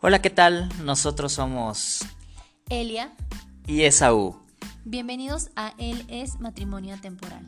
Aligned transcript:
Hola, 0.00 0.22
¿qué 0.22 0.30
tal? 0.30 0.68
Nosotros 0.84 1.32
somos 1.32 2.00
Elia. 2.68 3.10
y 3.66 3.82
Esaú. 3.82 4.40
Bienvenidos 4.84 5.50
a 5.56 5.74
Él 5.78 6.04
es 6.08 6.38
Matrimonio 6.40 6.96
Temporal. 7.00 7.44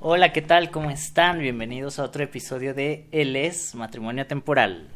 Hola, 0.00 0.32
¿qué 0.32 0.42
tal? 0.42 0.70
¿Cómo 0.70 0.90
están? 0.90 1.40
Bienvenidos 1.40 1.98
a 1.98 2.04
otro 2.04 2.22
episodio 2.22 2.74
de 2.74 3.08
Él 3.12 3.34
es 3.36 3.74
Matrimonio 3.74 4.26
Temporal. 4.26 4.88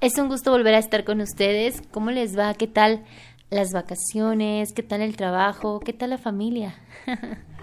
Es 0.00 0.18
un 0.18 0.28
gusto 0.28 0.50
volver 0.50 0.74
a 0.74 0.78
estar 0.78 1.04
con 1.04 1.20
ustedes. 1.20 1.82
¿Cómo 1.90 2.10
les 2.10 2.38
va? 2.38 2.54
¿Qué 2.54 2.66
tal 2.66 3.04
las 3.50 3.72
vacaciones? 3.72 4.72
¿Qué 4.72 4.82
tal 4.82 5.02
el 5.02 5.16
trabajo? 5.16 5.80
¿Qué 5.80 5.92
tal 5.92 6.10
la 6.10 6.18
familia? 6.18 6.74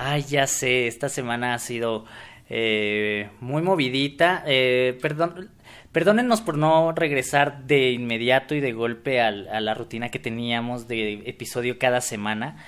Ay, 0.00 0.22
ya 0.22 0.46
sé, 0.46 0.86
esta 0.86 1.08
semana 1.08 1.54
ha 1.54 1.58
sido 1.58 2.04
eh, 2.48 3.30
muy 3.40 3.62
movidita. 3.62 4.44
Eh, 4.46 4.96
perdón, 5.02 5.50
perdónennos 5.90 6.40
por 6.40 6.56
no 6.56 6.92
regresar 6.92 7.64
de 7.64 7.90
inmediato 7.90 8.54
y 8.54 8.60
de 8.60 8.72
golpe 8.72 9.20
a 9.20 9.32
la 9.32 9.74
rutina 9.74 10.08
que 10.08 10.20
teníamos 10.20 10.86
de 10.86 11.28
episodio 11.28 11.80
cada 11.80 12.00
semana. 12.00 12.64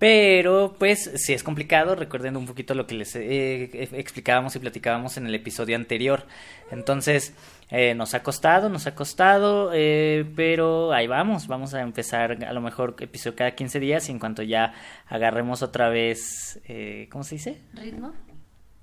Pero, 0.00 0.74
pues, 0.76 1.12
si 1.14 1.32
es 1.32 1.44
complicado, 1.44 1.94
recuerden 1.94 2.36
un 2.36 2.46
poquito 2.46 2.74
lo 2.74 2.88
que 2.88 2.96
les 2.96 3.14
eh, 3.14 3.70
explicábamos 3.92 4.56
y 4.56 4.58
platicábamos 4.58 5.16
en 5.16 5.28
el 5.28 5.36
episodio 5.36 5.76
anterior. 5.76 6.26
Entonces, 6.72 7.32
eh, 7.74 7.94
nos 7.94 8.12
ha 8.12 8.22
costado, 8.22 8.68
nos 8.68 8.86
ha 8.86 8.94
costado, 8.94 9.70
eh, 9.72 10.30
pero 10.36 10.92
ahí 10.92 11.06
vamos. 11.06 11.46
Vamos 11.46 11.72
a 11.72 11.80
empezar 11.80 12.44
a 12.44 12.52
lo 12.52 12.60
mejor 12.60 12.94
episodio 13.00 13.34
cada 13.34 13.52
15 13.52 13.80
días 13.80 14.08
y 14.10 14.12
en 14.12 14.18
cuanto 14.18 14.42
ya 14.42 14.74
agarremos 15.08 15.62
otra 15.62 15.88
vez, 15.88 16.60
eh, 16.68 17.08
¿cómo 17.10 17.24
se 17.24 17.36
dice? 17.36 17.62
¿Ritmo? 17.72 18.12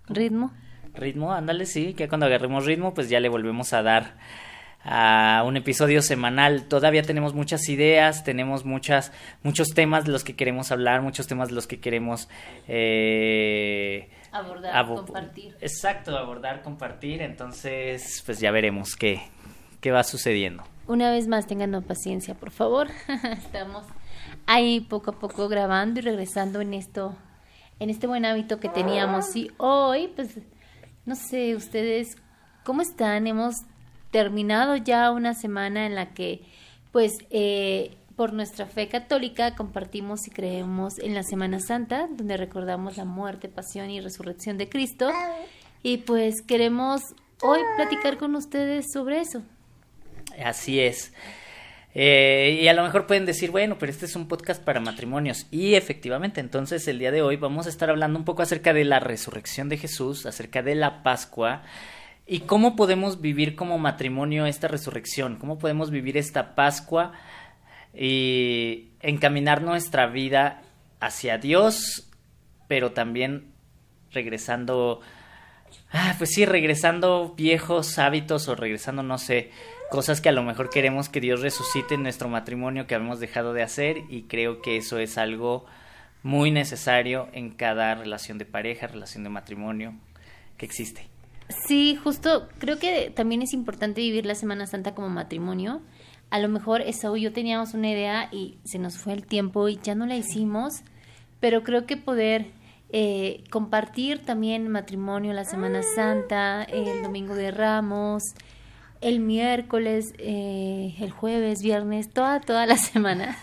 ¿Ritmo? 0.07 0.51
Ritmo, 0.95 1.31
ándale, 1.31 1.67
sí, 1.67 1.93
que 1.93 2.07
cuando 2.07 2.25
agarremos 2.25 2.65
ritmo, 2.65 2.95
pues 2.95 3.09
ya 3.09 3.19
le 3.19 3.29
volvemos 3.29 3.73
a 3.73 3.83
dar 3.83 4.15
a 4.83 5.43
un 5.45 5.55
episodio 5.55 6.01
semanal. 6.01 6.63
Todavía 6.63 7.03
tenemos 7.03 7.35
muchas 7.35 7.69
ideas, 7.69 8.23
tenemos 8.23 8.65
muchas, 8.65 9.11
muchos 9.43 9.67
temas 9.75 10.05
de 10.05 10.13
los 10.13 10.23
que 10.23 10.35
queremos 10.35 10.71
hablar, 10.71 11.03
muchos 11.03 11.27
temas 11.27 11.49
de 11.49 11.53
los 11.53 11.67
que 11.67 11.79
queremos 11.79 12.27
eh, 12.67 14.09
Abordar, 14.31 14.75
abo- 14.75 14.97
compartir. 15.05 15.55
Exacto, 15.61 16.17
abordar, 16.17 16.61
compartir. 16.61 17.21
Entonces, 17.21 18.21
pues 18.25 18.39
ya 18.39 18.51
veremos 18.51 18.95
qué, 18.95 19.21
qué 19.81 19.91
va 19.91 20.03
sucediendo. 20.03 20.63
Una 20.87 21.11
vez 21.11 21.27
más, 21.27 21.45
tengan 21.47 21.81
paciencia, 21.83 22.33
por 22.35 22.51
favor. 22.51 22.87
Estamos 23.37 23.85
ahí 24.47 24.81
poco 24.81 25.11
a 25.11 25.19
poco 25.19 25.47
grabando 25.47 25.99
y 25.99 26.03
regresando 26.03 26.61
en 26.61 26.73
esto, 26.73 27.15
en 27.79 27.89
este 27.89 28.07
buen 28.07 28.25
hábito 28.25 28.59
que 28.59 28.69
teníamos. 28.69 29.35
Y 29.35 29.51
hoy, 29.57 30.07
pues, 30.15 30.39
no 31.05 31.15
sé, 31.15 31.55
ustedes, 31.55 32.15
¿cómo 32.63 32.81
están? 32.81 33.27
Hemos 33.27 33.55
terminado 34.11 34.75
ya 34.75 35.11
una 35.11 35.33
semana 35.35 35.85
en 35.85 35.93
la 35.95 36.13
que, 36.13 36.41
pues, 36.91 37.13
eh, 37.29 37.95
por 38.19 38.33
nuestra 38.33 38.65
fe 38.65 38.89
católica 38.89 39.55
compartimos 39.55 40.27
y 40.27 40.31
creemos 40.31 40.99
en 40.99 41.13
la 41.13 41.23
Semana 41.23 41.61
Santa, 41.61 42.09
donde 42.11 42.35
recordamos 42.35 42.97
la 42.97 43.05
muerte, 43.05 43.47
pasión 43.47 43.89
y 43.89 44.01
resurrección 44.01 44.57
de 44.57 44.67
Cristo. 44.67 45.09
Y 45.83 45.99
pues 45.99 46.41
queremos 46.41 46.99
hoy 47.41 47.61
platicar 47.77 48.17
con 48.17 48.35
ustedes 48.35 48.87
sobre 48.91 49.21
eso. 49.21 49.41
Así 50.43 50.81
es. 50.81 51.13
Eh, 51.95 52.59
y 52.61 52.67
a 52.67 52.73
lo 52.73 52.83
mejor 52.83 53.07
pueden 53.07 53.25
decir, 53.25 53.51
bueno, 53.51 53.77
pero 53.79 53.89
este 53.89 54.05
es 54.05 54.17
un 54.17 54.27
podcast 54.27 54.61
para 54.61 54.81
matrimonios. 54.81 55.47
Y 55.49 55.75
efectivamente, 55.75 56.41
entonces 56.41 56.85
el 56.89 56.99
día 56.99 57.11
de 57.11 57.21
hoy 57.21 57.37
vamos 57.37 57.67
a 57.67 57.69
estar 57.69 57.89
hablando 57.89 58.19
un 58.19 58.25
poco 58.25 58.41
acerca 58.41 58.73
de 58.73 58.83
la 58.83 58.99
resurrección 58.99 59.69
de 59.69 59.77
Jesús, 59.77 60.25
acerca 60.25 60.61
de 60.61 60.75
la 60.75 61.03
Pascua 61.03 61.63
y 62.27 62.41
cómo 62.41 62.75
podemos 62.75 63.21
vivir 63.21 63.55
como 63.55 63.77
matrimonio 63.77 64.45
esta 64.45 64.67
resurrección, 64.67 65.37
cómo 65.37 65.57
podemos 65.57 65.89
vivir 65.89 66.17
esta 66.17 66.53
Pascua 66.53 67.13
y 67.93 68.89
encaminar 69.01 69.61
nuestra 69.61 70.07
vida 70.07 70.61
hacia 70.99 71.37
Dios, 71.37 72.09
pero 72.67 72.91
también 72.91 73.51
regresando 74.11 75.01
Ah, 75.91 76.15
pues 76.17 76.31
sí, 76.31 76.45
regresando 76.45 77.33
viejos 77.35 77.97
hábitos 77.97 78.47
o 78.47 78.55
regresando, 78.55 79.01
no 79.01 79.17
sé, 79.17 79.51
cosas 79.89 80.21
que 80.21 80.29
a 80.29 80.31
lo 80.31 80.43
mejor 80.43 80.69
queremos 80.69 81.09
que 81.09 81.19
Dios 81.19 81.41
resucite 81.41 81.95
en 81.95 82.03
nuestro 82.03 82.29
matrimonio 82.29 82.85
que 82.85 82.95
hemos 82.95 83.19
dejado 83.19 83.53
de 83.53 83.63
hacer 83.63 84.03
y 84.09 84.23
creo 84.23 84.61
que 84.61 84.77
eso 84.77 84.99
es 84.99 85.17
algo 85.17 85.65
muy 86.21 86.51
necesario 86.51 87.27
en 87.33 87.49
cada 87.49 87.95
relación 87.95 88.37
de 88.37 88.45
pareja, 88.45 88.87
relación 88.87 89.23
de 89.23 89.29
matrimonio 89.29 89.95
que 90.57 90.65
existe. 90.65 91.07
Sí, 91.67 91.97
justo 92.03 92.47
creo 92.59 92.77
que 92.77 93.11
también 93.15 93.41
es 93.41 93.53
importante 93.53 94.01
vivir 94.01 94.27
la 94.27 94.35
Semana 94.35 94.67
Santa 94.67 94.93
como 94.93 95.09
matrimonio. 95.09 95.81
A 96.29 96.39
lo 96.39 96.47
mejor 96.47 96.83
y 96.85 97.21
yo 97.21 97.33
teníamos 97.33 97.73
una 97.73 97.89
idea 97.89 98.29
y 98.31 98.59
se 98.63 98.77
nos 98.77 98.97
fue 98.97 99.13
el 99.13 99.25
tiempo 99.25 99.67
y 99.67 99.79
ya 99.81 99.95
no 99.95 100.05
la 100.05 100.15
hicimos, 100.15 100.83
pero 101.39 101.63
creo 101.63 101.87
que 101.87 101.97
poder 101.97 102.51
eh, 102.91 103.43
compartir 103.49 104.25
también 104.25 104.67
matrimonio 104.67 105.33
la 105.33 105.45
Semana 105.45 105.81
Santa, 105.95 106.63
el 106.63 107.01
Domingo 107.01 107.33
de 107.33 107.49
Ramos, 107.49 108.23
el 109.01 109.19
miércoles, 109.19 110.13
eh, 110.19 110.95
el 110.99 111.09
jueves, 111.09 111.61
viernes, 111.63 112.09
toda, 112.09 112.41
toda 112.41 112.67
la 112.67 112.77
semana 112.77 113.37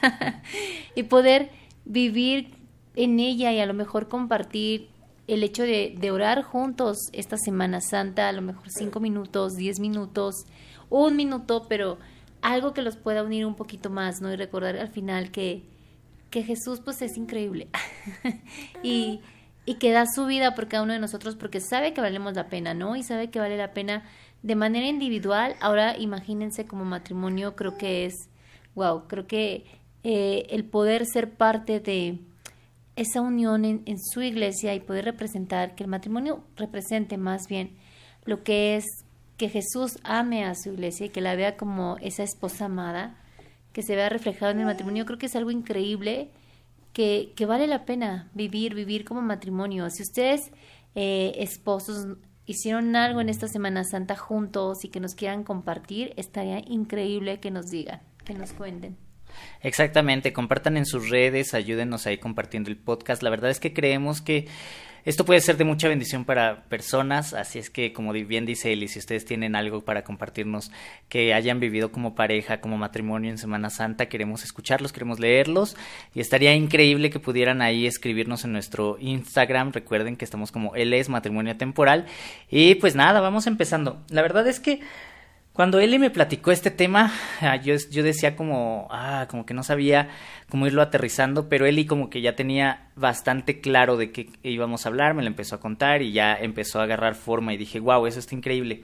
y 0.95 1.05
poder 1.05 1.51
vivir 1.85 2.55
en 2.95 3.19
ella 3.19 3.53
y 3.53 3.61
a 3.61 3.67
lo 3.67 3.75
mejor 3.75 4.09
compartir 4.09 4.89
el 5.27 5.43
hecho 5.43 5.65
de, 5.65 5.95
de 5.99 6.11
orar 6.13 6.43
juntos 6.43 6.99
esta 7.13 7.37
Semana 7.37 7.81
Santa, 7.81 8.29
a 8.29 8.33
lo 8.33 8.43
mejor 8.43 8.71
cinco 8.71 9.01
minutos, 9.01 9.57
diez 9.57 9.81
minutos, 9.81 10.45
un 10.89 11.17
minuto, 11.17 11.67
pero 11.69 11.99
algo 12.47 12.73
que 12.73 12.83
los 12.83 12.97
pueda 12.97 13.25
unir 13.25 13.45
un 13.45 13.57
poquito 13.57 13.91
más, 13.91 14.21
¿no? 14.21 14.33
Y 14.33 14.37
recordar 14.37 14.77
al 14.77 14.89
final 14.89 15.33
que, 15.33 15.65
que 16.31 16.45
Jesús 16.45 16.81
pues 16.81 17.03
es 17.03 17.17
increíble 17.17 17.69
y, 18.85 19.21
y 19.65 19.75
que 19.75 19.91
da 19.91 20.07
su 20.07 20.27
vida 20.27 20.55
por 20.55 20.69
cada 20.69 20.85
uno 20.85 20.93
de 20.93 21.01
nosotros 21.01 21.35
porque 21.35 21.61
sabe 21.61 21.93
que 21.93 22.01
valemos 22.01 22.35
la 22.35 22.49
pena, 22.49 22.73
¿no? 22.73 22.95
Y 22.95 23.03
sabe 23.03 23.31
que 23.31 23.41
vale 23.41 23.57
la 23.57 23.73
pena 23.73 24.05
de 24.45 24.55
manera 24.55 24.87
individual. 24.87 25.57
Ahora 25.61 25.99
imagínense 25.99 26.67
como 26.67 26.85
matrimonio, 26.85 27.57
creo 27.57 27.77
que 27.77 28.07
es, 28.07 28.15
wow, 28.77 29.09
creo 29.09 29.27
que 29.27 29.65
eh, 30.05 30.47
el 30.51 30.65
poder 30.65 31.05
ser 31.05 31.33
parte 31.35 31.81
de 31.81 32.21
esa 32.95 33.23
unión 33.23 33.65
en, 33.65 33.83
en 33.87 33.99
su 34.01 34.23
iglesia 34.23 34.73
y 34.73 34.81
poder 34.81 35.05
representar, 35.05 35.75
que 35.75 35.83
el 35.83 35.91
matrimonio 35.91 36.45
represente 36.55 37.17
más 37.19 37.49
bien 37.49 37.77
lo 38.25 38.45
que 38.45 38.77
es 38.77 38.85
que 39.37 39.49
Jesús 39.49 39.99
ame 40.03 40.45
a 40.45 40.55
su 40.55 40.71
iglesia 40.71 41.07
y 41.07 41.09
que 41.11 41.21
la 41.21 41.37
vea 41.37 41.57
como 41.57 41.97
esa 42.01 42.23
esposa 42.23 42.67
amada, 42.67 43.17
que 43.73 43.83
se 43.83 43.95
vea 43.95 44.09
reflejado 44.09 44.53
en 44.53 44.61
el 44.61 44.67
matrimonio, 44.67 45.05
creo 45.05 45.19
que 45.19 45.27
es 45.27 45.37
algo 45.37 45.51
increíble 45.51 46.31
que, 46.93 47.33
que 47.37 47.47
vale 47.47 47.67
la 47.67 47.85
pena 47.85 48.31
vivir, 48.35 48.75
vivir 48.75 49.05
como 49.05 49.21
matrimonio. 49.21 49.91
Si 49.91 50.03
ustedes, 50.03 50.51
eh, 50.95 51.35
esposos, 51.37 52.17
hicieron 52.47 52.97
algo 52.97 53.21
en 53.21 53.29
esta 53.29 53.49
Semana 53.49 53.85
Santa 53.85 54.17
juntos 54.17 54.85
y 54.85 54.89
que 54.89 55.01
nos 55.01 55.15
quieran 55.15 55.45
compartir, 55.45 56.15
estaría 56.17 56.61
increíble 56.67 57.39
que 57.39 57.51
nos 57.51 57.67
digan, 57.67 58.01
que 58.25 58.33
nos 58.33 58.53
cuenten. 58.55 58.97
Exactamente, 59.63 60.33
compartan 60.33 60.77
en 60.77 60.87
sus 60.87 61.11
redes, 61.11 61.55
ayúdenos 61.55 62.07
ahí 62.07 62.19
compartiendo 62.19 62.71
el 62.71 62.77
podcast. 62.77 63.23
La 63.23 63.31
verdad 63.31 63.51
es 63.51 63.61
que 63.61 63.73
creemos 63.73 64.21
que 64.21 64.47
esto 65.07 65.25
puede 65.25 65.41
ser 65.41 65.57
de 65.57 65.63
mucha 65.63 65.87
bendición 65.87 66.25
para 66.25 66.65
personas, 66.65 67.33
así 67.33 67.61
es 67.61 67.71
que 67.71 67.93
como 67.93 68.13
bien 68.13 68.45
dice 68.45 68.73
Eli, 68.73 68.89
si 68.89 68.99
ustedes 68.99 69.25
tienen 69.25 69.55
algo 69.55 69.85
para 69.85 70.03
compartirnos 70.03 70.73
que 71.09 71.33
hayan 71.33 71.61
vivido 71.61 71.93
como 71.93 72.17
pareja, 72.17 72.61
como 72.61 72.77
matrimonio 72.77 73.31
en 73.31 73.39
Semana 73.39 73.71
Santa, 73.71 74.09
queremos 74.09 74.43
escucharlos, 74.43 74.93
queremos 74.93 75.21
leerlos 75.21 75.77
y 76.13 76.19
estaría 76.19 76.57
increíble 76.57 77.11
que 77.11 77.21
pudieran 77.21 77.63
ahí 77.63 77.87
escribirnos 77.87 78.45
en 78.45 78.51
nuestro 78.51 78.97
Instagram. 78.99 79.71
Recuerden 79.71 80.17
que 80.17 80.25
estamos 80.25 80.51
como 80.51 80.75
él 80.75 80.93
es 80.93 81.09
matrimonio 81.09 81.57
temporal 81.57 82.07
y 82.51 82.75
pues 82.75 82.97
nada, 82.97 83.21
vamos 83.21 83.47
empezando. 83.47 84.03
La 84.11 84.23
verdad 84.23 84.49
es 84.49 84.59
que 84.59 84.81
cuando 85.57 85.81
Eli 85.81 85.99
me 85.99 86.11
platicó 86.11 86.53
este 86.53 86.71
tema, 86.71 87.11
ah, 87.41 87.57
yo, 87.57 87.75
yo 87.91 88.03
decía 88.03 88.37
como, 88.37 88.89
ah, 88.91 89.27
como 89.31 89.47
que 89.47 89.55
no 89.55 89.63
sabía 89.63 90.11
cómo 90.51 90.67
irlo 90.67 90.83
aterrizando, 90.83 91.49
pero 91.49 91.65
Eli 91.65 91.87
como 91.87 92.11
que 92.11 92.21
ya 92.21 92.37
tenía 92.37 92.91
bastante 92.95 93.63
claro 93.63 93.97
de 93.97 94.13
qué 94.13 94.29
íbamos 94.43 94.85
a 94.85 94.91
hablar, 94.91 95.15
me 95.15 95.23
lo 95.23 95.29
empezó 95.29 95.57
a 95.57 95.61
contar 95.61 96.03
y 96.03 96.13
ya 96.13 96.35
empezó 96.35 96.79
a 96.79 96.83
agarrar 96.83 97.15
forma 97.15 97.55
y 97.55 97.57
dije, 97.57 97.81
wow, 97.81 98.07
eso 98.07 98.19
está 98.19 98.35
increíble. 98.35 98.83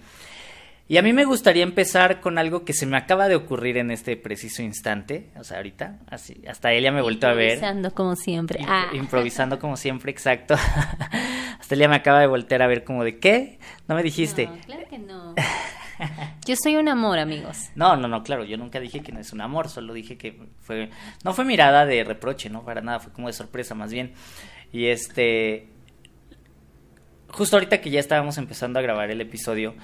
Y 0.88 0.96
a 0.96 1.02
mí 1.02 1.12
me 1.12 1.26
gustaría 1.26 1.62
empezar 1.62 2.20
con 2.20 2.38
algo 2.38 2.64
que 2.64 2.72
se 2.72 2.86
me 2.86 2.96
acaba 2.96 3.28
de 3.28 3.36
ocurrir 3.36 3.76
en 3.76 3.90
este 3.90 4.16
preciso 4.16 4.62
instante, 4.62 5.30
o 5.38 5.44
sea, 5.44 5.58
ahorita, 5.58 5.98
así, 6.08 6.42
hasta 6.48 6.72
Elia 6.72 6.90
me 6.90 7.02
volvió 7.02 7.28
a 7.28 7.34
ver. 7.34 7.52
Improvisando 7.52 7.94
como 7.94 8.16
siempre. 8.16 8.64
Ah. 8.66 8.86
Improvisando 8.94 9.58
como 9.58 9.76
siempre, 9.76 10.10
exacto. 10.10 10.54
Hasta 11.60 11.74
Elia 11.74 11.88
me 11.88 11.96
acaba 11.96 12.20
de 12.20 12.26
voltear 12.26 12.62
a 12.62 12.66
ver 12.66 12.82
como 12.82 13.04
de, 13.04 13.18
¿qué? 13.18 13.58
No 13.88 13.94
me 13.94 14.02
dijiste. 14.02 14.46
No, 14.46 14.58
claro 14.64 14.82
que 14.88 14.98
no. 14.98 15.34
Yo 16.46 16.54
soy 16.56 16.76
un 16.76 16.88
amor, 16.88 17.18
amigos. 17.18 17.70
No, 17.74 17.96
no, 17.96 18.08
no, 18.08 18.22
claro, 18.22 18.44
yo 18.44 18.56
nunca 18.56 18.80
dije 18.80 19.00
que 19.00 19.12
no 19.12 19.20
es 19.20 19.32
un 19.32 19.40
amor, 19.40 19.68
solo 19.68 19.92
dije 19.92 20.18
que 20.18 20.48
fue, 20.60 20.90
no 21.24 21.32
fue 21.34 21.44
mirada 21.44 21.86
de 21.86 22.04
reproche, 22.04 22.50
no, 22.50 22.64
para 22.64 22.80
nada, 22.80 23.00
fue 23.00 23.12
como 23.12 23.28
de 23.28 23.32
sorpresa 23.32 23.74
más 23.74 23.92
bien. 23.92 24.12
Y 24.72 24.86
este, 24.86 25.68
justo 27.28 27.56
ahorita 27.56 27.80
que 27.80 27.90
ya 27.90 28.00
estábamos 28.00 28.38
empezando 28.38 28.78
a 28.78 28.82
grabar 28.82 29.10
el 29.10 29.20
episodio, 29.20 29.74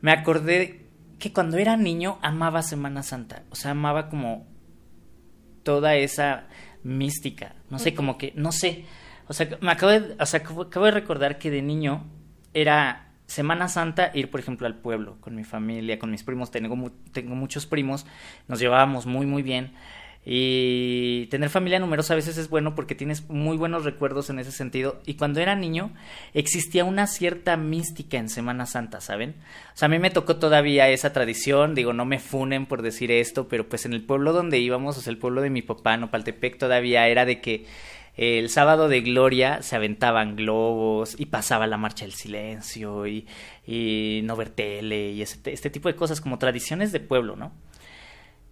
me 0.00 0.12
acordé 0.12 0.86
que 1.18 1.32
cuando 1.32 1.58
era 1.58 1.76
niño 1.76 2.18
amaba 2.22 2.62
Semana 2.62 3.02
Santa. 3.02 3.42
O 3.50 3.56
sea, 3.56 3.72
amaba 3.72 4.08
como 4.08 4.46
toda 5.62 5.96
esa 5.96 6.46
mística. 6.82 7.56
No 7.70 7.78
sé, 7.78 7.94
como 7.94 8.18
que, 8.18 8.32
no 8.36 8.52
sé. 8.52 8.84
O 9.26 9.32
sea, 9.32 9.48
me 9.60 9.72
acabo 9.72 9.92
de, 9.92 10.16
o 10.18 10.26
sea, 10.26 10.40
acabo 10.40 10.84
de 10.84 10.90
recordar 10.90 11.38
que 11.38 11.50
de 11.50 11.62
niño 11.62 12.06
era 12.54 13.07
Semana 13.28 13.68
Santa 13.68 14.10
ir, 14.14 14.30
por 14.30 14.40
ejemplo, 14.40 14.66
al 14.66 14.76
pueblo 14.76 15.18
con 15.20 15.36
mi 15.36 15.44
familia, 15.44 15.98
con 15.98 16.10
mis 16.10 16.24
primos. 16.24 16.50
Tengo, 16.50 16.90
tengo 17.12 17.34
muchos 17.34 17.66
primos, 17.66 18.06
nos 18.48 18.58
llevábamos 18.58 19.04
muy, 19.04 19.26
muy 19.26 19.42
bien. 19.42 19.74
Y 20.24 21.26
tener 21.26 21.50
familia 21.50 21.78
numerosa 21.78 22.14
a 22.14 22.16
veces 22.16 22.38
es 22.38 22.48
bueno 22.48 22.74
porque 22.74 22.94
tienes 22.94 23.28
muy 23.28 23.58
buenos 23.58 23.84
recuerdos 23.84 24.30
en 24.30 24.38
ese 24.38 24.50
sentido. 24.50 25.02
Y 25.04 25.14
cuando 25.14 25.40
era 25.40 25.54
niño 25.56 25.90
existía 26.32 26.84
una 26.84 27.06
cierta 27.06 27.58
mística 27.58 28.16
en 28.16 28.30
Semana 28.30 28.64
Santa, 28.64 29.02
¿saben? 29.02 29.36
O 29.74 29.76
sea, 29.76 29.86
a 29.86 29.88
mí 29.90 29.98
me 29.98 30.10
tocó 30.10 30.36
todavía 30.36 30.88
esa 30.88 31.12
tradición, 31.12 31.74
digo, 31.74 31.92
no 31.92 32.06
me 32.06 32.20
funen 32.20 32.64
por 32.64 32.80
decir 32.80 33.10
esto, 33.10 33.46
pero 33.46 33.68
pues 33.68 33.84
en 33.84 33.92
el 33.92 34.02
pueblo 34.02 34.32
donde 34.32 34.58
íbamos, 34.58 34.96
o 34.96 35.00
sea, 35.02 35.10
el 35.10 35.18
pueblo 35.18 35.42
de 35.42 35.50
mi 35.50 35.60
papá, 35.60 35.98
Nopaltepec, 35.98 36.56
todavía 36.56 37.08
era 37.08 37.26
de 37.26 37.42
que 37.42 37.66
el 38.18 38.50
sábado 38.50 38.88
de 38.88 39.00
gloria 39.00 39.62
se 39.62 39.76
aventaban 39.76 40.34
globos 40.34 41.14
y 41.18 41.26
pasaba 41.26 41.68
la 41.68 41.76
marcha 41.76 42.04
del 42.04 42.14
silencio 42.14 43.06
y, 43.06 43.26
no 44.24 44.34
ver 44.34 44.50
tele 44.50 45.12
y 45.12 45.22
este, 45.22 45.52
este 45.52 45.70
tipo 45.70 45.88
de 45.88 45.94
cosas 45.94 46.20
como 46.20 46.38
tradiciones 46.38 46.90
de 46.90 46.98
pueblo, 46.98 47.36
¿no? 47.36 47.52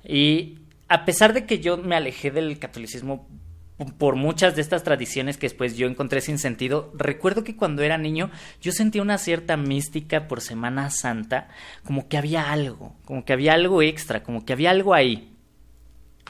Y 0.05 0.61
a 0.89 1.05
pesar 1.05 1.33
de 1.33 1.47
que 1.47 1.59
yo 1.59 1.79
me 1.79 1.97
alejé 1.97 2.31
del 2.31 2.59
catolicismo 2.61 3.29
por 3.99 4.15
muchas 4.15 4.55
de 4.55 4.63
estas 4.63 4.85
tradiciones 4.85 5.37
que 5.37 5.47
después 5.47 5.77
yo 5.77 5.87
encontré 5.87 6.21
sin 6.21 6.39
sentido, 6.39 6.93
recuerdo 6.95 7.45
que 7.45 7.57
cuando 7.57 7.83
era 7.83 7.99
niño 7.99 8.31
yo 8.61 8.71
sentía 8.71 9.03
una 9.03 9.19
cierta 9.19 9.57
mística 9.57 10.29
por 10.29 10.41
Semana 10.41 10.91
Santa, 10.91 11.49
como 11.85 12.09
que 12.09 12.17
había 12.17 12.53
algo, 12.53 12.95
como 13.05 13.25
que 13.25 13.33
había 13.33 13.55
algo 13.55 13.83
extra, 13.83 14.23
como 14.23 14.45
que 14.45 14.53
había 14.53 14.71
algo 14.71 14.95
ahí. 14.95 15.36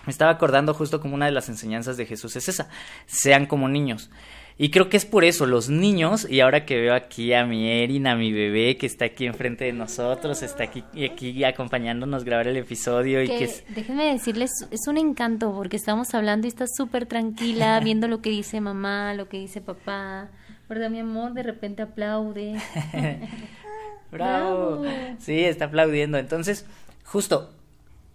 Me 0.06 0.12
estaba 0.12 0.30
acordando 0.30 0.72
justo 0.72 1.00
como 1.00 1.14
una 1.14 1.26
de 1.26 1.32
las 1.32 1.48
enseñanzas 1.48 1.96
de 1.96 2.06
Jesús 2.06 2.36
es 2.36 2.48
esa, 2.48 2.68
sean 3.06 3.46
como 3.46 3.68
niños. 3.68 4.10
Y 4.58 4.70
creo 4.70 4.88
que 4.88 4.96
es 4.96 5.04
por 5.04 5.24
eso, 5.24 5.44
los 5.44 5.68
niños, 5.68 6.26
y 6.30 6.40
ahora 6.40 6.64
que 6.64 6.80
veo 6.80 6.94
aquí 6.94 7.34
a 7.34 7.44
mi 7.44 7.68
Erin, 7.68 8.06
a 8.06 8.16
mi 8.16 8.32
bebé 8.32 8.78
que 8.78 8.86
está 8.86 9.04
aquí 9.04 9.26
enfrente 9.26 9.66
de 9.66 9.74
nosotros, 9.74 10.42
está 10.42 10.64
aquí, 10.64 10.82
aquí 11.04 11.44
acompañándonos 11.44 12.24
grabar 12.24 12.48
el 12.48 12.56
episodio. 12.56 13.22
y 13.22 13.28
que 13.28 13.50
Déjenme 13.74 14.12
decirles, 14.12 14.50
es 14.70 14.88
un 14.88 14.96
encanto 14.96 15.52
porque 15.52 15.76
estamos 15.76 16.14
hablando 16.14 16.46
y 16.46 16.48
está 16.48 16.64
súper 16.66 17.04
tranquila, 17.04 17.78
viendo 17.84 18.08
lo 18.08 18.22
que 18.22 18.30
dice 18.30 18.62
mamá, 18.62 19.12
lo 19.12 19.28
que 19.28 19.38
dice 19.38 19.60
papá. 19.60 20.30
¿Verdad, 20.70 20.88
mi 20.88 21.00
amor? 21.00 21.34
De 21.34 21.42
repente 21.42 21.82
aplaude. 21.82 22.56
Bravo. 24.10 24.84
Sí, 25.18 25.38
está 25.44 25.66
aplaudiendo. 25.66 26.16
Entonces, 26.16 26.64
justo, 27.04 27.52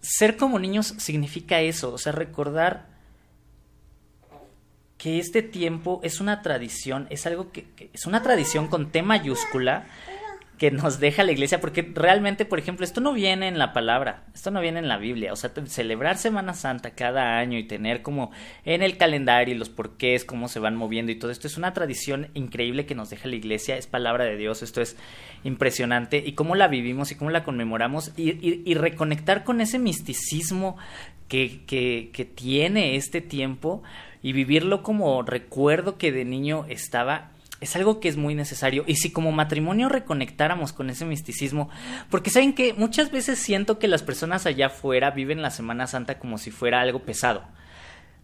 ser 0.02 0.36
como 0.36 0.58
niños 0.58 0.94
significa 0.98 1.60
eso, 1.60 1.94
o 1.94 1.98
sea, 1.98 2.12
recordar 2.12 2.86
que 4.98 5.18
este 5.18 5.42
tiempo 5.42 6.00
es 6.02 6.20
una 6.20 6.42
tradición, 6.42 7.06
es 7.10 7.26
algo 7.26 7.50
que, 7.50 7.90
es 7.92 8.06
una 8.06 8.22
tradición 8.22 8.68
con 8.68 8.90
T 8.90 9.02
mayúscula 9.02 9.86
que 10.62 10.70
nos 10.70 11.00
deja 11.00 11.24
la 11.24 11.32
iglesia, 11.32 11.60
porque 11.60 11.82
realmente, 11.92 12.44
por 12.44 12.60
ejemplo, 12.60 12.84
esto 12.84 13.00
no 13.00 13.12
viene 13.12 13.48
en 13.48 13.58
la 13.58 13.72
palabra, 13.72 14.22
esto 14.32 14.52
no 14.52 14.60
viene 14.60 14.78
en 14.78 14.86
la 14.86 14.96
Biblia, 14.96 15.32
o 15.32 15.36
sea, 15.36 15.50
celebrar 15.66 16.18
Semana 16.18 16.54
Santa 16.54 16.92
cada 16.92 17.36
año 17.40 17.58
y 17.58 17.64
tener 17.64 18.00
como 18.02 18.30
en 18.64 18.80
el 18.80 18.96
calendario 18.96 19.56
los 19.56 19.70
porqués, 19.70 20.24
cómo 20.24 20.46
se 20.46 20.60
van 20.60 20.76
moviendo 20.76 21.10
y 21.10 21.16
todo 21.16 21.32
esto 21.32 21.48
es 21.48 21.56
una 21.56 21.72
tradición 21.74 22.28
increíble 22.34 22.86
que 22.86 22.94
nos 22.94 23.10
deja 23.10 23.26
la 23.26 23.34
iglesia, 23.34 23.76
es 23.76 23.88
palabra 23.88 24.24
de 24.24 24.36
Dios, 24.36 24.62
esto 24.62 24.80
es 24.80 24.96
impresionante 25.42 26.22
y 26.24 26.34
cómo 26.34 26.54
la 26.54 26.68
vivimos 26.68 27.10
y 27.10 27.16
cómo 27.16 27.30
la 27.30 27.42
conmemoramos 27.42 28.12
y, 28.16 28.62
y 28.64 28.74
reconectar 28.74 29.42
con 29.42 29.60
ese 29.60 29.80
misticismo 29.80 30.76
que, 31.26 31.64
que, 31.66 32.10
que 32.12 32.24
tiene 32.24 32.94
este 32.94 33.20
tiempo 33.20 33.82
y 34.22 34.32
vivirlo 34.32 34.84
como 34.84 35.22
recuerdo 35.22 35.98
que 35.98 36.12
de 36.12 36.24
niño 36.24 36.66
estaba 36.68 37.31
es 37.62 37.76
algo 37.76 38.00
que 38.00 38.08
es 38.08 38.16
muy 38.16 38.34
necesario. 38.34 38.84
Y 38.86 38.96
si 38.96 39.12
como 39.12 39.32
matrimonio 39.32 39.88
reconectáramos 39.88 40.72
con 40.72 40.90
ese 40.90 41.04
misticismo, 41.04 41.70
porque 42.10 42.30
saben 42.30 42.52
que 42.52 42.74
muchas 42.74 43.10
veces 43.10 43.38
siento 43.38 43.78
que 43.78 43.88
las 43.88 44.02
personas 44.02 44.46
allá 44.46 44.66
afuera 44.66 45.12
viven 45.12 45.42
la 45.42 45.50
Semana 45.50 45.86
Santa 45.86 46.18
como 46.18 46.38
si 46.38 46.50
fuera 46.50 46.80
algo 46.80 47.04
pesado, 47.04 47.44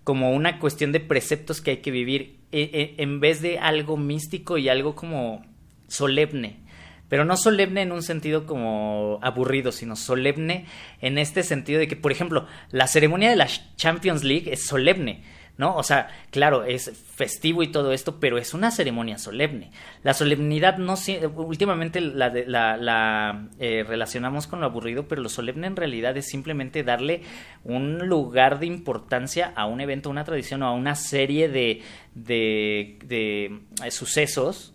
como 0.04 0.32
una 0.32 0.58
cuestión 0.58 0.90
de 0.92 1.00
preceptos 1.00 1.60
que 1.60 1.70
hay 1.70 1.76
que 1.78 1.92
vivir, 1.92 2.40
e, 2.50 2.62
e, 2.62 3.02
en 3.02 3.20
vez 3.20 3.40
de 3.40 3.58
algo 3.58 3.96
místico 3.96 4.58
y 4.58 4.68
algo 4.68 4.94
como 4.94 5.46
solemne. 5.86 6.60
Pero 7.08 7.24
no 7.24 7.36
solemne 7.36 7.82
en 7.82 7.92
un 7.92 8.02
sentido 8.02 8.44
como 8.44 9.18
aburrido, 9.22 9.72
sino 9.72 9.96
solemne 9.96 10.66
en 11.00 11.16
este 11.16 11.42
sentido 11.42 11.78
de 11.78 11.88
que, 11.88 11.96
por 11.96 12.12
ejemplo, 12.12 12.46
la 12.70 12.86
ceremonia 12.86 13.30
de 13.30 13.36
la 13.36 13.48
Champions 13.76 14.24
League 14.24 14.52
es 14.52 14.66
solemne 14.66 15.22
¿no? 15.58 15.76
O 15.76 15.82
sea, 15.82 16.08
claro, 16.30 16.62
es 16.62 16.90
festivo 17.14 17.64
y 17.64 17.68
todo 17.68 17.92
esto, 17.92 18.20
pero 18.20 18.38
es 18.38 18.54
una 18.54 18.70
ceremonia 18.70 19.18
solemne. 19.18 19.72
La 20.04 20.14
solemnidad 20.14 20.78
no 20.78 20.94
últimamente 21.34 22.00
la, 22.00 22.30
la, 22.30 23.48
eh, 23.58 23.84
relacionamos 23.86 24.46
con 24.46 24.60
lo 24.60 24.66
aburrido, 24.66 25.08
pero 25.08 25.20
lo 25.20 25.28
solemne 25.28 25.66
en 25.66 25.74
realidad 25.74 26.16
es 26.16 26.28
simplemente 26.28 26.84
darle 26.84 27.22
un 27.64 28.06
lugar 28.06 28.60
de 28.60 28.66
importancia 28.66 29.52
a 29.56 29.66
un 29.66 29.80
evento, 29.80 30.08
a 30.08 30.12
una 30.12 30.24
tradición 30.24 30.62
o 30.62 30.68
a 30.68 30.72
una 30.72 30.94
serie 30.94 31.48
de, 31.48 31.82
de, 32.14 32.98
de 33.04 33.60
eh, 33.84 33.90
sucesos, 33.90 34.74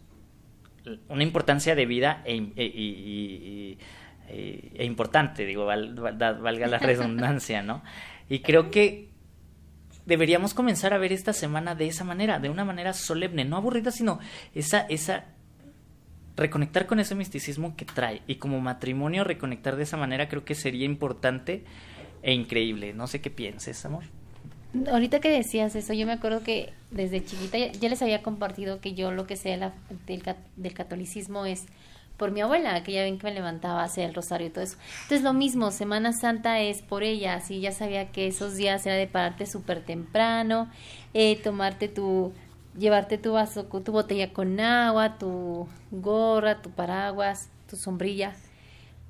una 1.08 1.24
importancia 1.24 1.76
de 1.76 1.86
vida 1.86 2.22
e, 2.26 2.36
e, 2.58 3.78
e 4.76 4.84
importante, 4.84 5.46
digo, 5.46 5.66
valga 5.66 6.68
la 6.68 6.78
redundancia, 6.80 7.62
¿no? 7.62 7.84
Y 8.28 8.40
creo 8.40 8.70
que 8.70 9.13
deberíamos 10.06 10.54
comenzar 10.54 10.94
a 10.94 10.98
ver 10.98 11.12
esta 11.12 11.34
semana 11.34 11.76
de 11.76 11.88
esa 11.88 12.04
manera, 12.04 12.40
de 12.40 12.50
una 12.50 12.66
manera 12.66 12.94
solemne, 12.94 13.46
no 13.46 13.58
aburrida, 13.58 13.92
sino 13.92 14.20
esa, 14.54 14.82
esa 14.90 15.26
reconectar 16.36 16.86
con 16.88 17.00
ese 17.00 17.16
misticismo 17.16 17.76
que 17.76 17.86
trae. 17.86 18.22
Y 18.28 18.36
como 18.36 18.60
matrimonio, 18.60 19.24
reconectar 19.24 19.76
de 19.76 19.84
esa 19.84 19.98
manera 19.98 20.28
creo 20.30 20.46
que 20.46 20.56
sería 20.56 20.86
importante 20.86 21.64
e 22.22 22.34
increíble. 22.34 22.94
No 22.94 23.08
sé 23.08 23.22
qué 23.22 23.30
pienses, 23.30 23.86
amor. 23.86 24.04
Ahorita 24.92 25.20
que 25.20 25.30
decías 25.30 25.76
eso, 25.76 25.94
yo 25.94 26.08
me 26.08 26.14
acuerdo 26.14 26.42
que 26.42 26.74
desde 26.90 27.24
chiquita 27.24 27.58
ya, 27.60 27.90
les 27.90 28.02
había 28.02 28.24
compartido 28.24 28.80
que 28.80 28.94
yo 28.94 29.12
lo 29.12 29.28
que 29.28 29.36
sé 29.36 29.50
del, 30.08 30.24
del 30.56 30.74
catolicismo 30.74 31.46
es 31.46 31.68
por 32.18 32.32
mi 32.32 32.42
abuela, 32.42 32.84
que 32.84 32.92
ya 32.92 33.02
ven 33.04 33.18
que 33.18 33.28
me 33.28 33.34
levantaba 33.34 33.82
a 33.82 33.86
hacer 33.86 34.08
el 34.08 34.14
rosario 34.14 34.48
y 34.48 34.50
todo 34.50 34.64
eso. 34.64 34.78
Entonces 35.04 35.24
lo 35.24 35.34
mismo, 35.34 35.72
Semana 35.72 36.14
Santa 36.14 36.60
es 36.60 36.82
por 36.82 37.04
ella, 37.04 37.36
así 37.36 37.60
ya 37.60 37.72
sabía 37.72 38.12
que 38.12 38.28
esos 38.28 38.56
días 38.56 38.86
era 38.86 38.96
de 38.96 39.08
pararte 39.08 39.46
súper 39.46 39.84
temprano, 39.84 40.70
eh, 41.14 41.40
tomarte 41.44 41.88
tu, 41.88 42.32
llevarte 42.78 43.18
tu 43.18 43.34
vaso, 43.34 43.66
tu 43.66 43.92
botella 43.92 44.32
con 44.32 44.60
agua, 44.60 45.18
tu 45.18 45.68
gorra, 45.92 46.62
tu 46.62 46.70
paraguas, 46.70 47.50
tu 47.70 47.76
sombrilla, 47.76 48.36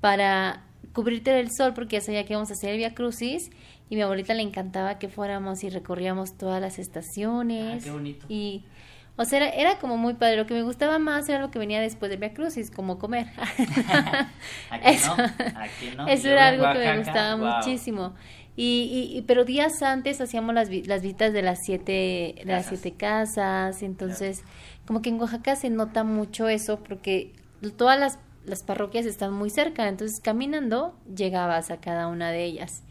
para 0.00 0.62
cubrirte 0.92 1.30
del 1.30 1.50
sol, 1.50 1.74
porque 1.74 1.96
ya 1.96 2.00
sabía 2.00 2.24
que 2.24 2.32
íbamos 2.32 2.50
a 2.50 2.54
hacer 2.54 2.70
el 2.70 2.78
Via 2.78 2.94
Crucis, 2.94 3.50
y 3.90 3.96
mi 3.96 4.02
abuelita 4.02 4.32
le 4.34 4.42
encantaba 4.42 4.98
que 4.98 5.08
fuéramos 5.08 5.62
y 5.62 5.68
recorríamos 5.68 6.38
todas 6.38 6.60
las 6.60 6.78
estaciones. 6.78 7.82
Ah, 7.82 7.84
qué 7.84 7.90
bonito. 7.90 8.26
Y 8.28 8.64
o 9.16 9.24
sea, 9.24 9.48
era, 9.48 9.78
como 9.78 9.96
muy 9.96 10.14
padre. 10.14 10.36
Lo 10.36 10.46
que 10.46 10.54
me 10.54 10.62
gustaba 10.62 10.98
más 10.98 11.28
era 11.28 11.38
lo 11.38 11.50
que 11.50 11.58
venía 11.58 11.80
después 11.80 12.10
de 12.10 12.16
Via 12.16 12.34
Crucis, 12.34 12.70
como 12.70 12.98
comer. 12.98 13.28
eso, 14.84 15.14
Eso 16.08 16.28
era 16.28 16.48
algo 16.48 16.64
que 16.72 16.78
me 16.80 16.98
gustaba 16.98 17.36
muchísimo. 17.36 18.14
Y, 18.56 19.12
y, 19.14 19.22
pero 19.22 19.44
días 19.44 19.82
antes 19.82 20.20
hacíamos 20.20 20.54
las, 20.54 20.68
las 20.86 21.02
visitas 21.02 21.32
de 21.32 21.42
las 21.42 21.58
siete, 21.64 22.34
de 22.38 22.44
las 22.44 22.66
siete 22.66 22.94
casas. 22.94 23.82
Entonces, 23.82 24.42
como 24.86 25.00
que 25.00 25.10
en 25.10 25.20
Oaxaca 25.20 25.54
se 25.54 25.70
nota 25.70 26.02
mucho 26.02 26.48
eso 26.48 26.80
porque 26.82 27.32
todas 27.76 27.98
las, 27.98 28.18
las 28.44 28.64
parroquias 28.64 29.06
están 29.06 29.32
muy 29.32 29.50
cerca. 29.50 29.88
Entonces, 29.88 30.20
caminando, 30.20 30.98
llegabas 31.14 31.70
a 31.70 31.80
cada 31.80 32.08
una 32.08 32.30
de 32.30 32.44
ellas. 32.44 32.82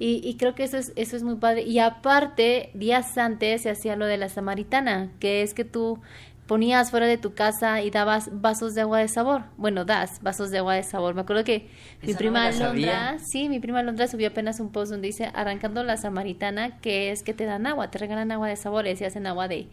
Y, 0.00 0.36
creo 0.38 0.54
que 0.54 0.62
eso 0.62 0.76
es, 0.76 0.92
eso 0.94 1.16
es 1.16 1.24
muy 1.24 1.36
padre. 1.36 1.62
Y 1.62 1.80
aparte, 1.80 2.70
días 2.74 3.18
antes 3.18 3.62
se 3.62 3.70
hacía 3.70 3.96
lo 3.96 4.06
de 4.06 4.16
la 4.16 4.28
samaritana, 4.28 5.10
que 5.18 5.42
es 5.42 5.54
que 5.54 5.64
tú 5.64 6.00
ponías 6.48 6.90
fuera 6.90 7.06
de 7.06 7.18
tu 7.18 7.34
casa 7.34 7.82
y 7.82 7.90
dabas 7.90 8.30
vasos 8.32 8.74
de 8.74 8.80
agua 8.80 9.00
de 9.00 9.08
sabor. 9.08 9.44
Bueno, 9.56 9.84
das 9.84 10.22
vasos 10.22 10.50
de 10.50 10.58
agua 10.58 10.74
de 10.74 10.82
sabor. 10.82 11.14
Me 11.14 11.20
acuerdo 11.20 11.44
que 11.44 11.68
mi 12.02 12.14
prima 12.14 12.50
Londra, 12.50 13.18
sí, 13.18 13.48
mi 13.48 13.60
prima 13.60 13.82
Londra 13.82 14.08
subió 14.08 14.28
apenas 14.28 14.60
un 14.60 14.70
post 14.70 14.90
donde 14.90 15.08
dice 15.08 15.30
arrancando 15.34 15.82
la 15.84 15.96
samaritana, 15.96 16.78
que 16.80 17.10
es 17.10 17.22
que 17.22 17.34
te 17.34 17.44
dan 17.44 17.66
agua, 17.66 17.90
te 17.90 17.98
regalan 17.98 18.32
agua 18.32 18.48
de 18.48 18.56
sabor, 18.56 18.86
y 18.86 18.90
hacen 18.90 19.26
agua 19.26 19.46
de, 19.46 19.68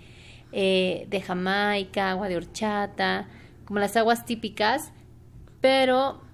eh, 0.51 1.05
de 1.09 1.21
Jamaica, 1.21 2.11
agua 2.11 2.27
de 2.27 2.35
horchata, 2.35 3.27
como 3.63 3.79
las 3.79 3.95
aguas 3.95 4.25
típicas, 4.25 4.91
pero 5.61 6.24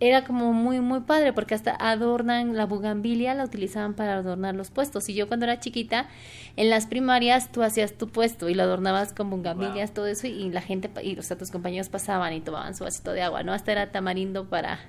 era 0.00 0.24
como 0.24 0.54
muy, 0.54 0.80
muy 0.80 1.00
padre 1.00 1.34
porque 1.34 1.54
hasta 1.54 1.76
adornan 1.78 2.56
la 2.56 2.64
bugambilia, 2.64 3.34
la 3.34 3.44
utilizaban 3.44 3.92
para 3.94 4.14
adornar 4.14 4.54
los 4.54 4.70
puestos. 4.70 5.08
Y 5.10 5.14
yo 5.14 5.28
cuando 5.28 5.44
era 5.44 5.60
chiquita, 5.60 6.08
en 6.56 6.70
las 6.70 6.86
primarias 6.86 7.52
tú 7.52 7.62
hacías 7.62 7.92
tu 7.92 8.08
puesto 8.08 8.48
y 8.48 8.54
lo 8.54 8.62
adornabas 8.62 9.12
con 9.12 9.28
bugambilias, 9.28 9.92
todo 9.92 10.06
eso, 10.06 10.26
y 10.26 10.48
la 10.48 10.62
gente, 10.62 10.90
y 11.02 11.18
o 11.18 11.22
sea, 11.22 11.36
tus 11.36 11.50
compañeros 11.50 11.90
pasaban 11.90 12.32
y 12.32 12.40
tomaban 12.40 12.74
su 12.74 12.84
vasito 12.84 13.12
de 13.12 13.20
agua, 13.20 13.42
¿no? 13.42 13.52
Hasta 13.52 13.72
era 13.72 13.92
tamarindo 13.92 14.48
para 14.48 14.80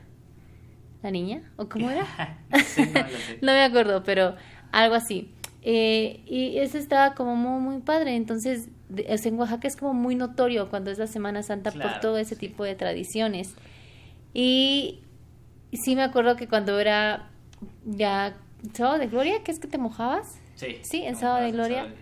la 1.03 1.11
niña, 1.11 1.41
¿o 1.57 1.67
cómo 1.67 1.91
era? 1.91 2.05
no, 3.41 3.51
me 3.51 3.63
acuerdo, 3.63 4.03
pero 4.03 4.35
algo 4.71 4.95
así. 4.95 5.33
Eh, 5.63 6.21
y 6.25 6.57
eso 6.57 6.77
estaba 6.77 7.15
como 7.15 7.35
muy, 7.35 7.61
muy 7.61 7.81
padre. 7.81 8.15
Entonces, 8.15 8.69
en 8.95 9.39
Oaxaca 9.39 9.67
es 9.67 9.75
como 9.75 9.93
muy 9.93 10.15
notorio 10.15 10.69
cuando 10.69 10.89
es 10.89 10.97
la 10.97 11.07
Semana 11.07 11.43
Santa 11.43 11.71
por 11.71 11.99
todo 11.99 12.17
ese 12.17 12.37
tipo 12.37 12.63
de 12.63 12.75
tradiciones. 12.75 13.55
Y 14.33 15.01
sí 15.73 15.95
me 15.95 16.03
acuerdo 16.03 16.35
que 16.35 16.47
cuando 16.47 16.79
era 16.79 17.29
ya 17.85 18.35
sábado 18.73 18.99
de 18.99 19.07
gloria, 19.07 19.43
¿qué 19.43 19.51
es 19.51 19.59
que 19.59 19.67
te 19.67 19.77
mojabas? 19.77 20.39
Sí. 20.55 20.79
Sí, 20.83 21.03
en 21.03 21.15
sábado 21.15 21.43
de 21.43 21.51
gloria. 21.51 21.93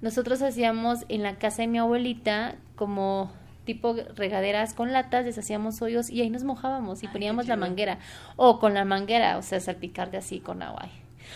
Nosotros 0.00 0.40
hacíamos 0.42 1.04
en 1.08 1.22
la 1.22 1.36
casa 1.36 1.62
de 1.62 1.68
mi 1.68 1.78
abuelita 1.78 2.54
como 2.76 3.32
tipo 3.64 3.96
regaderas 4.14 4.72
con 4.72 4.92
latas, 4.92 5.24
deshacíamos 5.24 5.82
hoyos 5.82 6.08
y 6.08 6.22
ahí 6.22 6.30
nos 6.30 6.44
mojábamos 6.44 7.02
y 7.02 7.08
poníamos 7.08 7.48
la 7.48 7.56
manguera. 7.56 7.98
O 8.36 8.60
con 8.60 8.74
la 8.74 8.84
manguera, 8.84 9.36
o 9.36 9.42
sea, 9.42 9.60
salpicar 9.60 10.10
de 10.10 10.18
así 10.18 10.40
con 10.40 10.62
agua. 10.62 10.88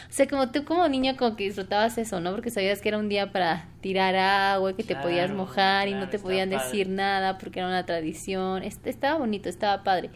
O 0.08 0.12
sea, 0.12 0.26
como 0.26 0.50
tú 0.50 0.64
como 0.64 0.88
niño 0.88 1.16
como 1.16 1.36
que 1.36 1.44
disfrutabas 1.44 1.98
eso, 1.98 2.20
¿no? 2.20 2.32
Porque 2.32 2.50
sabías 2.50 2.80
que 2.80 2.88
era 2.88 2.98
un 2.98 3.08
día 3.08 3.32
para 3.32 3.68
tirar 3.80 4.16
agua 4.16 4.72
y 4.72 4.74
que 4.74 4.84
te 4.84 4.96
podías 4.96 5.30
mojar 5.30 5.88
y 5.88 5.94
no 5.94 6.08
te 6.08 6.18
podían 6.18 6.50
decir 6.50 6.88
nada 6.88 7.38
porque 7.38 7.60
era 7.60 7.68
una 7.68 7.86
tradición. 7.86 8.62
Estaba 8.62 9.18
bonito, 9.18 9.48
estaba 9.48 9.82
padre. 9.84 10.10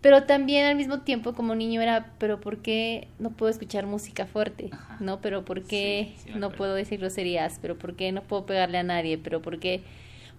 Pero 0.00 0.22
también 0.22 0.64
al 0.64 0.76
mismo 0.76 1.00
tiempo 1.00 1.34
como 1.34 1.54
niño 1.54 1.82
era, 1.82 2.14
pero 2.18 2.40
¿por 2.40 2.62
qué 2.62 3.08
no 3.18 3.30
puedo 3.30 3.50
escuchar 3.50 3.84
música 3.84 4.24
fuerte? 4.26 4.70
¿No? 4.98 5.20
Pero 5.20 5.44
¿por 5.44 5.62
qué 5.62 6.14
no 6.34 6.50
puedo 6.50 6.74
decir 6.74 7.00
groserías? 7.00 7.58
¿Pero 7.60 7.76
por 7.76 7.96
qué 7.96 8.10
no 8.10 8.22
puedo 8.22 8.46
pegarle 8.46 8.78
a 8.78 8.82
nadie? 8.82 9.18
¿Pero 9.18 9.42
por 9.42 9.58
qué? 9.58 9.82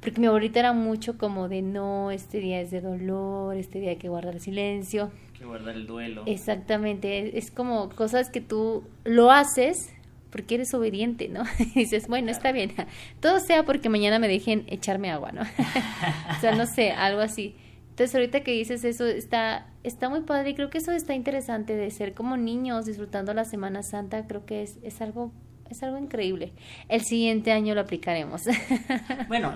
Porque 0.01 0.20
mi 0.20 0.27
abuelita 0.27 0.60
era 0.60 0.74
mucho 0.74 1.17
como 1.17 1.48
de 1.48 1.62
no, 1.62 2.12
este 2.12 2.39
día 2.39 2.60
es 2.60 2.72
de 2.72 2.81
dolor, 2.81 3.55
este 3.55 3.79
día 3.79 3.91
hay 3.91 3.98
que 3.98 4.10
guardar 4.10 4.39
silencio. 4.39 5.12
Hay 5.34 5.39
que 5.39 5.46
guardar 5.46 5.75
el 5.75 5.86
duelo. 5.86 6.24
Exactamente, 6.25 7.38
es 7.38 7.51
como 7.51 7.89
cosas 7.89 8.29
que 8.29 8.41
tú 8.41 8.84
lo 9.05 9.31
haces 9.31 9.93
porque 10.31 10.55
eres 10.55 10.74
obediente, 10.74 11.27
¿no? 11.27 11.43
Y 11.60 11.79
dices, 11.81 12.08
bueno, 12.08 12.31
está 12.31 12.51
bien, 12.51 12.72
todo 13.20 13.39
sea 13.39 13.63
porque 13.63 13.89
mañana 13.89 14.17
me 14.17 14.27
dejen 14.27 14.63
echarme 14.67 15.12
agua, 15.12 15.31
¿no? 15.31 15.41
o 16.38 16.41
sea, 16.41 16.55
no 16.55 16.65
sé, 16.65 16.91
algo 16.91 17.22
así. 17.22 17.55
Entonces 17.89 18.15
ahorita 18.15 18.41
que 18.41 18.51
dices 18.51 18.84
eso 18.84 19.05
está 19.05 19.67
está 19.84 20.10
muy 20.10 20.22
padre 20.22 20.51
y 20.51 20.55
creo 20.55 20.70
que 20.70 20.77
eso 20.77 20.91
está 20.91 21.13
interesante 21.13 21.75
de 21.75 21.91
ser 21.91 22.13
como 22.13 22.38
niños 22.38 22.86
disfrutando 22.86 23.34
la 23.34 23.46
Semana 23.46 23.84
Santa, 23.84 24.25
creo 24.27 24.46
que 24.46 24.63
es, 24.63 24.79
es 24.81 25.01
algo 25.01 25.31
es 25.70 25.84
algo 25.84 25.98
increíble. 25.98 26.53
El 26.89 27.01
siguiente 27.01 27.51
año 27.51 27.75
lo 27.75 27.81
aplicaremos. 27.81 28.43
bueno, 29.27 29.55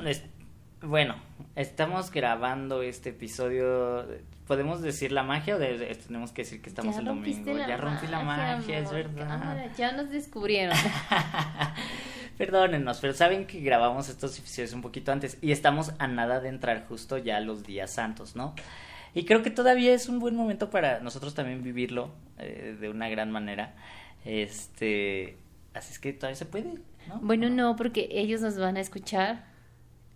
bueno, 0.85 1.15
estamos 1.55 2.11
grabando 2.11 2.81
este 2.81 3.09
episodio. 3.09 4.05
¿Podemos 4.47 4.81
decir 4.81 5.11
la 5.11 5.23
magia 5.23 5.55
o 5.55 5.59
tenemos 5.59 6.31
que 6.31 6.43
decir 6.43 6.61
que 6.61 6.69
estamos 6.69 6.97
el 6.97 7.05
domingo? 7.05 7.57
Ya 7.57 7.77
rompí 7.77 8.07
la 8.07 8.23
magia, 8.23 8.79
es 8.79 8.91
verdad. 8.91 9.71
ya 9.77 9.91
nos 9.91 10.09
descubrieron. 10.09 10.75
Perdónenos, 12.37 12.99
pero 12.99 13.13
saben 13.13 13.47
que 13.47 13.61
grabamos 13.61 14.09
estos 14.09 14.37
episodios 14.37 14.73
un 14.73 14.81
poquito 14.81 15.11
antes 15.11 15.37
y 15.41 15.51
estamos 15.51 15.93
a 15.99 16.07
nada 16.07 16.41
de 16.41 16.49
entrar 16.49 16.85
justo 16.85 17.17
ya 17.17 17.39
los 17.39 17.63
días 17.63 17.91
santos, 17.93 18.35
¿no? 18.35 18.53
Y 19.13 19.23
creo 19.23 19.41
que 19.41 19.51
todavía 19.51 19.93
es 19.93 20.09
un 20.09 20.19
buen 20.19 20.35
momento 20.35 20.69
para 20.69 20.99
nosotros 20.99 21.33
también 21.33 21.63
vivirlo 21.63 22.11
eh, 22.37 22.75
de 22.77 22.89
una 22.89 23.07
gran 23.07 23.31
manera. 23.31 23.73
Este, 24.25 25.37
así 25.73 25.93
es 25.93 25.99
que 25.99 26.11
todavía 26.11 26.35
se 26.35 26.45
puede, 26.45 26.73
¿no? 27.07 27.19
Bueno, 27.21 27.49
no, 27.49 27.77
porque 27.77 28.09
ellos 28.11 28.41
nos 28.41 28.59
van 28.59 28.75
a 28.75 28.81
escuchar 28.81 29.54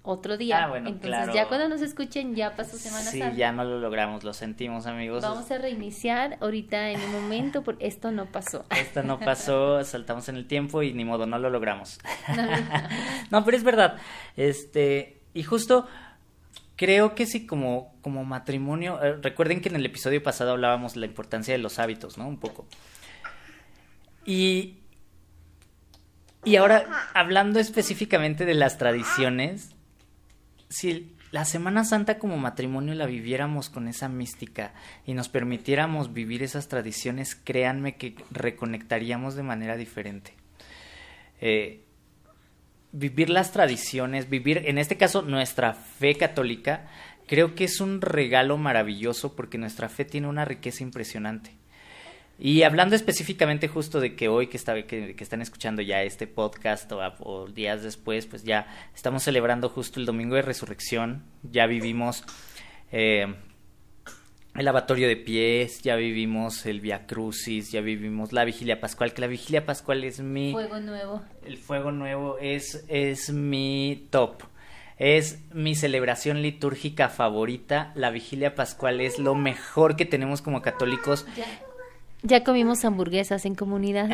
otro 0.10 0.38
día. 0.38 0.64
Ah, 0.64 0.68
bueno, 0.68 0.90
Entonces 0.90 1.34
ya 1.34 1.48
cuando 1.48 1.70
nos 1.70 1.82
escuchen 1.82 2.36
ya 2.36 2.56
pasó 2.56 2.78
Semana 2.78 3.12
sí, 3.12 3.22
ya 3.36 3.52
no 3.52 3.64
lo 3.64 3.80
logramos, 3.80 4.24
lo 4.24 4.34
sentimos 4.34 4.88
amigos. 4.88 5.22
Vamos 5.22 5.50
a 5.52 5.58
reiniciar 5.58 6.38
ahorita 6.42 6.90
en 6.90 7.02
un 7.02 7.12
momento 7.12 7.64
porque 7.64 7.88
esto 7.88 8.12
no 8.12 8.26
pasó. 8.26 8.66
Esto 8.76 9.04
no 9.04 9.20
pasó, 9.20 9.84
saltamos 9.84 10.28
en 10.30 10.36
el 10.36 10.48
tiempo 10.48 10.82
y 10.82 10.94
ni 10.94 11.06
modo, 11.06 11.28
no 11.28 11.38
lo 11.38 11.50
logramos. 11.50 12.00
No, 13.30 13.44
pero 13.46 13.56
es 13.56 13.64
verdad. 13.64 13.98
Este, 14.36 15.22
y 15.34 15.44
justo 15.44 15.88
creo 16.76 17.14
que 17.14 17.26
sí 17.26 17.46
como, 17.46 17.94
como 18.02 18.24
matrimonio, 18.24 19.04
eh, 19.04 19.18
recuerden 19.22 19.62
que 19.62 19.70
en 19.70 19.76
el 19.76 19.86
episodio 19.86 20.24
pasado 20.24 20.52
hablábamos 20.52 20.94
de 20.94 21.02
la 21.02 21.06
importancia 21.06 21.54
de 21.54 21.58
los 21.58 21.78
hábitos, 21.78 22.18
¿no? 22.18 22.28
Un 22.28 22.40
poco. 22.40 22.66
Y, 24.26 24.78
y 26.46 26.56
ahora, 26.56 27.10
hablando 27.14 27.60
específicamente 27.60 28.46
de 28.46 28.54
las 28.54 28.78
tradiciones, 28.78 29.76
si 30.70 31.16
la 31.32 31.46
Semana 31.46 31.84
Santa 31.84 32.20
como 32.20 32.38
matrimonio 32.38 32.94
la 32.94 33.06
viviéramos 33.06 33.70
con 33.70 33.88
esa 33.88 34.08
mística 34.08 34.74
y 35.06 35.14
nos 35.14 35.30
permitiéramos 35.30 36.14
vivir 36.14 36.44
esas 36.44 36.68
tradiciones, 36.68 37.36
créanme 37.36 37.98
que 37.98 38.16
reconectaríamos 38.32 39.36
de 39.36 39.44
manera 39.44 39.78
diferente. 39.78 40.34
Eh, 41.42 41.86
vivir 42.92 43.30
las 43.30 43.52
tradiciones, 43.52 44.30
vivir, 44.30 44.64
en 44.66 44.78
este 44.78 44.98
caso, 44.98 45.22
nuestra 45.22 45.74
fe 45.74 46.16
católica, 46.16 46.88
creo 47.28 47.56
que 47.56 47.66
es 47.66 47.80
un 47.80 48.02
regalo 48.02 48.58
maravilloso 48.58 49.36
porque 49.36 49.58
nuestra 49.58 49.90
fe 49.90 50.06
tiene 50.06 50.28
una 50.28 50.46
riqueza 50.46 50.84
impresionante. 50.84 51.59
Y 52.42 52.64
hablando 52.64 52.96
específicamente 52.96 53.68
justo 53.68 54.00
de 54.00 54.16
que 54.16 54.30
hoy 54.30 54.48
que, 54.48 54.56
está, 54.56 54.82
que, 54.84 55.14
están 55.20 55.42
escuchando 55.42 55.82
ya 55.82 56.04
este 56.04 56.26
podcast 56.26 56.90
o, 56.94 57.48
días 57.48 57.84
después, 57.84 58.28
pues 58.28 58.44
ya 58.46 58.66
estamos 58.96 59.24
celebrando 59.24 59.68
justo 59.68 60.00
el 60.00 60.06
Domingo 60.06 60.36
de 60.36 60.42
Resurrección, 60.42 61.26
ya 61.44 61.68
vivimos 61.68 62.24
eh, 62.94 63.36
el 64.56 64.66
lavatorio 64.66 65.10
de 65.10 65.18
pies, 65.18 65.82
ya 65.82 65.98
vivimos 65.98 66.66
el 66.66 66.80
Via 66.80 67.06
Crucis, 67.06 67.74
ya 67.74 67.82
vivimos 67.82 68.32
la 68.32 68.46
Vigilia 68.46 68.80
Pascual, 68.80 69.14
que 69.14 69.20
la 69.20 69.28
Vigilia 69.28 69.66
Pascual 69.66 70.06
es 70.06 70.22
mi... 70.22 70.54
Fuego 70.54 70.80
nuevo. 70.80 71.22
El 71.46 71.58
fuego 71.58 71.92
nuevo 71.92 72.38
es, 72.40 72.86
es 72.88 73.34
mi 73.34 74.08
top. 74.12 74.44
Es 74.98 75.40
mi 75.54 75.76
celebración 75.76 76.42
litúrgica 76.42 77.10
favorita. 77.10 77.94
La 77.96 78.12
vigilia 78.12 78.54
pascual 78.54 79.00
es 79.00 79.18
lo 79.18 79.34
mejor 79.34 79.96
que 79.96 80.04
tenemos 80.04 80.42
como 80.42 80.62
católicos. 80.62 81.26
Ya 81.38 81.46
comimos 82.44 82.84
hamburguesas 82.86 83.46
en 83.46 83.56
comunidad. 83.56 84.10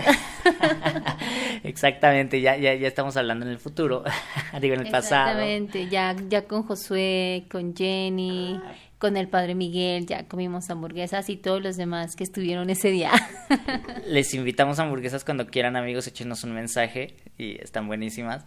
Exactamente, 1.64 2.42
ya, 2.42 2.56
ya, 2.58 2.74
ya 2.76 2.88
estamos 2.88 3.18
hablando 3.18 3.46
en 3.46 3.52
el 3.52 3.60
futuro, 3.60 4.04
digo 4.62 4.76
en 4.76 4.82
el 4.82 4.92
pasado. 4.92 5.42
Exactamente, 5.42 5.90
ya, 5.90 6.16
ya 6.30 6.46
con 6.46 6.64
Josué, 6.64 7.46
con 7.50 7.76
Jenny, 7.76 8.60
con 8.98 9.18
el 9.18 9.28
padre 9.28 9.56
Miguel, 9.56 10.06
ya 10.06 10.28
comimos 10.28 10.70
hamburguesas 10.70 11.30
y 11.30 11.38
todos 11.38 11.62
los 11.62 11.78
demás 11.78 12.16
que 12.16 12.24
estuvieron 12.24 12.70
ese 12.70 12.92
día. 12.92 13.12
Les 14.08 14.34
invitamos 14.34 14.80
a 14.80 14.84
hamburguesas 14.84 15.24
cuando 15.24 15.48
quieran, 15.48 15.76
amigos, 15.76 16.08
échenos 16.08 16.44
un 16.44 16.54
mensaje 16.54 17.18
y 17.38 17.62
están 17.62 17.88
buenísimas. 17.88 18.46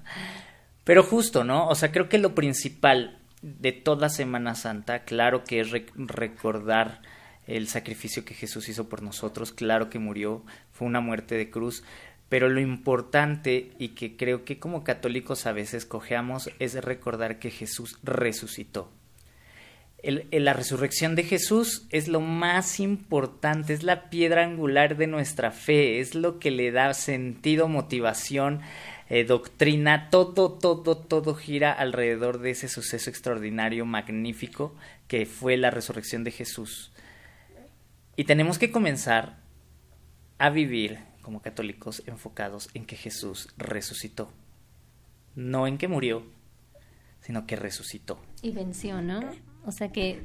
Pero 0.84 1.02
justo, 1.02 1.44
¿no? 1.44 1.68
O 1.68 1.74
sea, 1.74 1.92
creo 1.92 2.08
que 2.08 2.18
lo 2.18 2.34
principal 2.34 3.18
de 3.42 3.72
toda 3.72 4.08
Semana 4.08 4.54
Santa, 4.54 5.00
claro 5.00 5.44
que 5.44 5.60
es 5.60 5.70
recordar 5.96 7.02
el 7.48 7.66
sacrificio 7.66 8.24
que 8.24 8.34
Jesús 8.34 8.68
hizo 8.68 8.88
por 8.88 9.02
nosotros, 9.02 9.52
claro 9.52 9.90
que 9.90 9.98
murió, 9.98 10.44
fue 10.70 10.86
una 10.86 11.00
muerte 11.00 11.34
de 11.34 11.50
cruz, 11.50 11.82
pero 12.28 12.48
lo 12.48 12.60
importante 12.60 13.72
y 13.78 13.90
que 13.90 14.16
creo 14.16 14.44
que 14.44 14.58
como 14.58 14.84
católicos 14.84 15.46
a 15.46 15.52
veces 15.52 15.86
cojeamos 15.86 16.50
es 16.58 16.74
recordar 16.74 17.38
que 17.38 17.50
Jesús 17.50 17.98
resucitó. 18.02 18.92
la 20.02 20.52
resurrección 20.52 21.16
de 21.16 21.24
Jesús 21.24 21.86
es 21.90 22.06
lo 22.06 22.20
más 22.20 22.80
importante, 22.80 23.72
es 23.72 23.82
la 23.82 24.10
piedra 24.10 24.44
angular 24.44 24.96
de 24.98 25.06
nuestra 25.06 25.50
fe, 25.50 26.00
es 26.00 26.14
lo 26.14 26.38
que 26.38 26.50
le 26.50 26.70
da 26.70 26.92
sentido, 26.92 27.66
motivación, 27.66 28.60
eh, 29.08 29.24
doctrina, 29.24 30.10
todo, 30.10 30.52
todo, 30.52 30.98
todo 30.98 31.34
gira 31.34 31.72
alrededor 31.72 32.40
de 32.40 32.50
ese 32.50 32.68
suceso 32.68 33.08
extraordinario, 33.08 33.86
magnífico, 33.86 34.74
que 35.08 35.24
fue 35.24 35.56
la 35.56 35.70
resurrección 35.70 36.24
de 36.24 36.30
Jesús. 36.30 36.92
Y 38.18 38.24
tenemos 38.24 38.58
que 38.58 38.72
comenzar 38.72 39.36
a 40.38 40.50
vivir 40.50 40.98
como 41.22 41.40
católicos 41.40 42.02
enfocados 42.04 42.68
en 42.74 42.84
que 42.84 42.96
Jesús 42.96 43.48
resucitó. 43.56 44.28
No 45.36 45.68
en 45.68 45.78
que 45.78 45.86
murió, 45.86 46.24
sino 47.20 47.46
que 47.46 47.54
resucitó. 47.54 48.18
Y 48.42 48.50
venció, 48.50 49.00
¿no? 49.02 49.20
O 49.64 49.70
sea 49.70 49.92
que, 49.92 50.20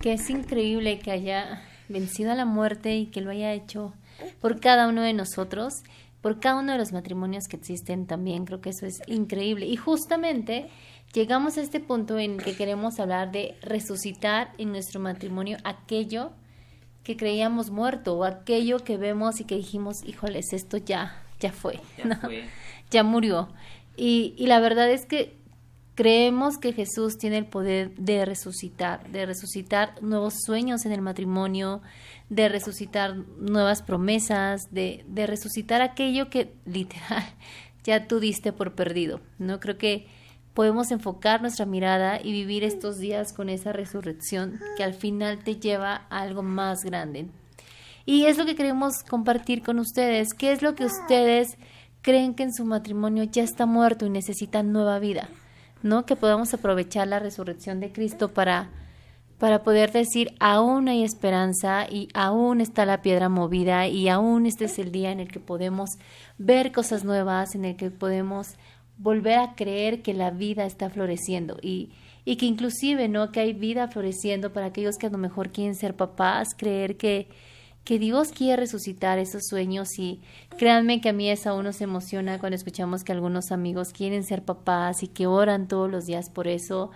que 0.00 0.14
es 0.14 0.28
increíble 0.30 0.98
que 0.98 1.12
haya 1.12 1.62
vencido 1.88 2.32
a 2.32 2.34
la 2.34 2.44
muerte 2.44 2.96
y 2.96 3.06
que 3.06 3.20
lo 3.20 3.30
haya 3.30 3.52
hecho 3.52 3.94
por 4.40 4.58
cada 4.58 4.88
uno 4.88 5.02
de 5.02 5.12
nosotros, 5.12 5.74
por 6.22 6.40
cada 6.40 6.58
uno 6.58 6.72
de 6.72 6.78
los 6.78 6.90
matrimonios 6.90 7.46
que 7.46 7.54
existen 7.54 8.08
también. 8.08 8.46
Creo 8.46 8.60
que 8.60 8.70
eso 8.70 8.84
es 8.84 9.00
increíble. 9.06 9.66
Y 9.66 9.76
justamente 9.76 10.70
llegamos 11.12 11.56
a 11.56 11.62
este 11.62 11.78
punto 11.78 12.18
en 12.18 12.38
que 12.38 12.56
queremos 12.56 12.98
hablar 12.98 13.30
de 13.30 13.54
resucitar 13.62 14.52
en 14.58 14.72
nuestro 14.72 14.98
matrimonio 14.98 15.58
aquello 15.62 16.32
que 17.02 17.16
creíamos 17.16 17.70
muerto 17.70 18.14
o 18.16 18.24
aquello 18.24 18.78
que 18.78 18.96
vemos 18.96 19.40
y 19.40 19.44
que 19.44 19.56
dijimos, 19.56 19.96
híjoles, 20.04 20.52
esto 20.52 20.76
ya, 20.76 21.22
ya 21.40 21.52
fue, 21.52 21.80
ya, 21.98 22.20
ya 22.90 23.02
murió. 23.02 23.48
Y, 23.96 24.34
y 24.36 24.46
la 24.46 24.60
verdad 24.60 24.90
es 24.90 25.06
que 25.06 25.36
creemos 25.94 26.58
que 26.58 26.72
Jesús 26.72 27.18
tiene 27.18 27.38
el 27.38 27.46
poder 27.46 27.94
de 27.96 28.24
resucitar, 28.24 29.10
de 29.10 29.26
resucitar 29.26 30.02
nuevos 30.02 30.34
sueños 30.44 30.86
en 30.86 30.92
el 30.92 31.02
matrimonio, 31.02 31.82
de 32.28 32.48
resucitar 32.48 33.16
nuevas 33.38 33.82
promesas, 33.82 34.62
de, 34.70 35.04
de 35.06 35.26
resucitar 35.26 35.82
aquello 35.82 36.30
que 36.30 36.54
literal 36.64 37.24
ya 37.84 38.06
tú 38.06 38.20
diste 38.20 38.52
por 38.52 38.74
perdido. 38.74 39.20
No 39.38 39.60
creo 39.60 39.76
que 39.76 40.06
podemos 40.54 40.90
enfocar 40.90 41.40
nuestra 41.40 41.66
mirada 41.66 42.20
y 42.22 42.32
vivir 42.32 42.64
estos 42.64 42.98
días 42.98 43.32
con 43.32 43.48
esa 43.48 43.72
resurrección 43.72 44.60
que 44.76 44.84
al 44.84 44.94
final 44.94 45.38
te 45.44 45.56
lleva 45.56 46.06
a 46.10 46.20
algo 46.20 46.42
más 46.42 46.84
grande. 46.84 47.26
Y 48.04 48.26
es 48.26 48.36
lo 48.36 48.44
que 48.44 48.56
queremos 48.56 49.02
compartir 49.08 49.62
con 49.62 49.78
ustedes. 49.78 50.34
¿Qué 50.34 50.52
es 50.52 50.62
lo 50.62 50.74
que 50.74 50.84
ustedes 50.84 51.56
creen 52.02 52.34
que 52.34 52.42
en 52.42 52.52
su 52.52 52.64
matrimonio 52.64 53.24
ya 53.24 53.42
está 53.42 53.64
muerto 53.66 54.06
y 54.06 54.10
necesitan 54.10 54.72
nueva 54.72 54.98
vida? 54.98 55.28
¿No? 55.82 56.04
Que 56.04 56.16
podamos 56.16 56.52
aprovechar 56.52 57.08
la 57.08 57.18
resurrección 57.18 57.80
de 57.80 57.92
Cristo 57.92 58.32
para 58.32 58.70
para 59.42 59.64
poder 59.64 59.90
decir 59.90 60.36
aún 60.38 60.86
hay 60.86 61.02
esperanza 61.02 61.84
y 61.90 62.06
aún 62.14 62.60
está 62.60 62.86
la 62.86 63.02
piedra 63.02 63.28
movida 63.28 63.88
y 63.88 64.08
aún 64.08 64.46
este 64.46 64.66
es 64.66 64.78
el 64.78 64.92
día 64.92 65.10
en 65.10 65.18
el 65.18 65.26
que 65.26 65.40
podemos 65.40 65.98
ver 66.38 66.70
cosas 66.70 67.02
nuevas, 67.02 67.56
en 67.56 67.64
el 67.64 67.74
que 67.74 67.90
podemos 67.90 68.54
volver 69.02 69.38
a 69.38 69.54
creer 69.54 70.00
que 70.02 70.14
la 70.14 70.30
vida 70.30 70.64
está 70.64 70.88
floreciendo 70.88 71.58
y, 71.60 71.90
y 72.24 72.36
que 72.36 72.46
inclusive, 72.46 73.08
¿no? 73.08 73.32
Que 73.32 73.40
hay 73.40 73.52
vida 73.52 73.88
floreciendo 73.88 74.52
para 74.52 74.66
aquellos 74.66 74.96
que 74.96 75.08
a 75.08 75.10
lo 75.10 75.18
mejor 75.18 75.50
quieren 75.50 75.74
ser 75.74 75.96
papás, 75.96 76.48
creer 76.56 76.96
que, 76.96 77.26
que 77.84 77.98
Dios 77.98 78.28
quiere 78.28 78.56
resucitar 78.56 79.18
esos 79.18 79.42
sueños 79.48 79.98
y 79.98 80.20
créanme 80.56 81.00
que 81.00 81.08
a 81.08 81.12
mí 81.12 81.28
eso 81.28 81.50
aún 81.50 81.64
nos 81.64 81.80
emociona 81.80 82.38
cuando 82.38 82.54
escuchamos 82.54 83.02
que 83.02 83.10
algunos 83.10 83.50
amigos 83.50 83.88
quieren 83.92 84.22
ser 84.22 84.44
papás 84.44 85.02
y 85.02 85.08
que 85.08 85.26
oran 85.26 85.66
todos 85.66 85.90
los 85.90 86.04
días 86.04 86.30
por 86.30 86.46
eso. 86.46 86.92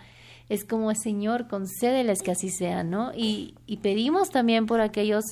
Es 0.48 0.64
como, 0.64 0.94
Señor, 0.94 1.48
concédeles 1.48 2.22
que 2.22 2.30
así 2.30 2.50
sea, 2.50 2.84
¿no? 2.84 3.10
Y, 3.16 3.56
y 3.66 3.78
pedimos 3.78 4.30
también 4.30 4.66
por 4.66 4.80
aquellos, 4.80 5.24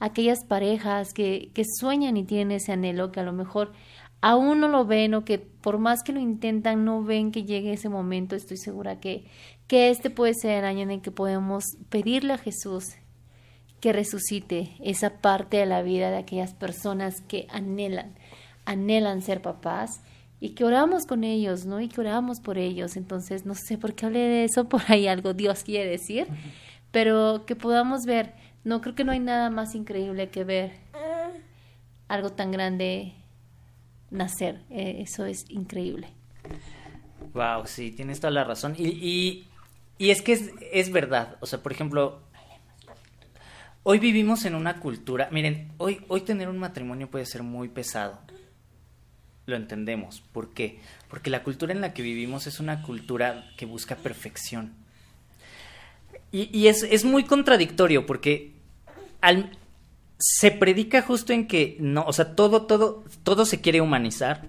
aquellas 0.00 0.46
parejas 0.46 1.12
que, 1.12 1.50
que 1.52 1.64
sueñan 1.78 2.16
y 2.16 2.24
tienen 2.24 2.52
ese 2.52 2.72
anhelo 2.72 3.12
que 3.12 3.20
a 3.20 3.22
lo 3.22 3.34
mejor 3.34 3.72
aún 4.22 4.60
no 4.60 4.68
lo 4.68 4.86
ven 4.86 5.12
o 5.14 5.24
que 5.24 5.38
por 5.38 5.78
más 5.78 6.02
que 6.02 6.12
lo 6.12 6.20
intentan 6.20 6.84
no 6.84 7.02
ven 7.02 7.32
que 7.32 7.44
llegue 7.44 7.74
ese 7.74 7.88
momento, 7.88 8.34
estoy 8.34 8.56
segura 8.56 9.00
que, 9.00 9.26
que 9.66 9.90
este 9.90 10.08
puede 10.08 10.32
ser 10.32 10.60
el 10.60 10.64
año 10.64 10.80
en 10.80 10.92
el 10.92 11.02
que 11.02 11.10
podemos 11.10 11.64
pedirle 11.90 12.32
a 12.32 12.38
Jesús 12.38 12.94
que 13.80 13.92
resucite 13.92 14.76
esa 14.80 15.20
parte 15.20 15.56
de 15.56 15.66
la 15.66 15.82
vida 15.82 16.10
de 16.10 16.18
aquellas 16.18 16.54
personas 16.54 17.20
que 17.20 17.48
anhelan, 17.50 18.14
anhelan 18.64 19.22
ser 19.22 19.42
papás 19.42 20.02
y 20.38 20.50
que 20.50 20.64
oramos 20.64 21.04
con 21.04 21.24
ellos, 21.24 21.66
¿no? 21.66 21.80
Y 21.80 21.88
que 21.88 22.00
oramos 22.00 22.38
por 22.40 22.58
ellos. 22.58 22.96
Entonces, 22.96 23.44
no 23.44 23.54
sé 23.56 23.78
por 23.78 23.94
qué 23.94 24.06
hablé 24.06 24.20
de 24.20 24.44
eso, 24.44 24.68
por 24.68 24.82
ahí 24.86 25.08
algo 25.08 25.34
Dios 25.34 25.64
quiere 25.64 25.90
decir, 25.90 26.28
pero 26.92 27.44
que 27.44 27.56
podamos 27.56 28.04
ver, 28.06 28.34
no 28.62 28.80
creo 28.80 28.94
que 28.94 29.02
no 29.02 29.10
hay 29.10 29.20
nada 29.20 29.50
más 29.50 29.74
increíble 29.74 30.30
que 30.30 30.44
ver 30.44 30.72
algo 32.06 32.30
tan 32.30 32.52
grande 32.52 33.14
nacer. 34.12 34.62
Eh, 34.70 34.98
eso 35.00 35.24
es 35.24 35.44
increíble. 35.48 36.08
Wow, 37.34 37.66
sí, 37.66 37.90
tienes 37.90 38.20
toda 38.20 38.30
la 38.30 38.44
razón. 38.44 38.74
Y, 38.76 39.46
y, 39.98 40.10
es 40.10 40.22
que 40.22 40.32
es, 40.32 40.50
es, 40.72 40.92
verdad. 40.92 41.36
O 41.40 41.46
sea, 41.46 41.62
por 41.62 41.72
ejemplo, 41.72 42.20
hoy 43.82 43.98
vivimos 43.98 44.44
en 44.44 44.54
una 44.54 44.80
cultura. 44.80 45.28
Miren, 45.32 45.72
hoy, 45.78 46.04
hoy 46.08 46.20
tener 46.20 46.48
un 46.48 46.58
matrimonio 46.58 47.10
puede 47.10 47.26
ser 47.26 47.42
muy 47.42 47.68
pesado. 47.68 48.20
Lo 49.46 49.56
entendemos. 49.56 50.20
¿Por 50.32 50.52
qué? 50.52 50.80
Porque 51.08 51.30
la 51.30 51.42
cultura 51.42 51.72
en 51.72 51.80
la 51.80 51.94
que 51.94 52.02
vivimos 52.02 52.46
es 52.46 52.60
una 52.60 52.82
cultura 52.82 53.50
que 53.56 53.66
busca 53.66 53.96
perfección. 53.96 54.74
Y, 56.30 56.56
y 56.56 56.68
es, 56.68 56.82
es 56.82 57.04
muy 57.04 57.24
contradictorio 57.24 58.06
porque 58.06 58.52
al, 59.20 59.56
se 60.24 60.52
predica 60.52 61.02
justo 61.02 61.32
en 61.32 61.48
que 61.48 61.76
no, 61.80 62.04
o 62.04 62.12
sea, 62.12 62.36
todo, 62.36 62.62
todo, 62.62 63.02
todo 63.24 63.44
se 63.44 63.60
quiere 63.60 63.80
humanizar. 63.80 64.46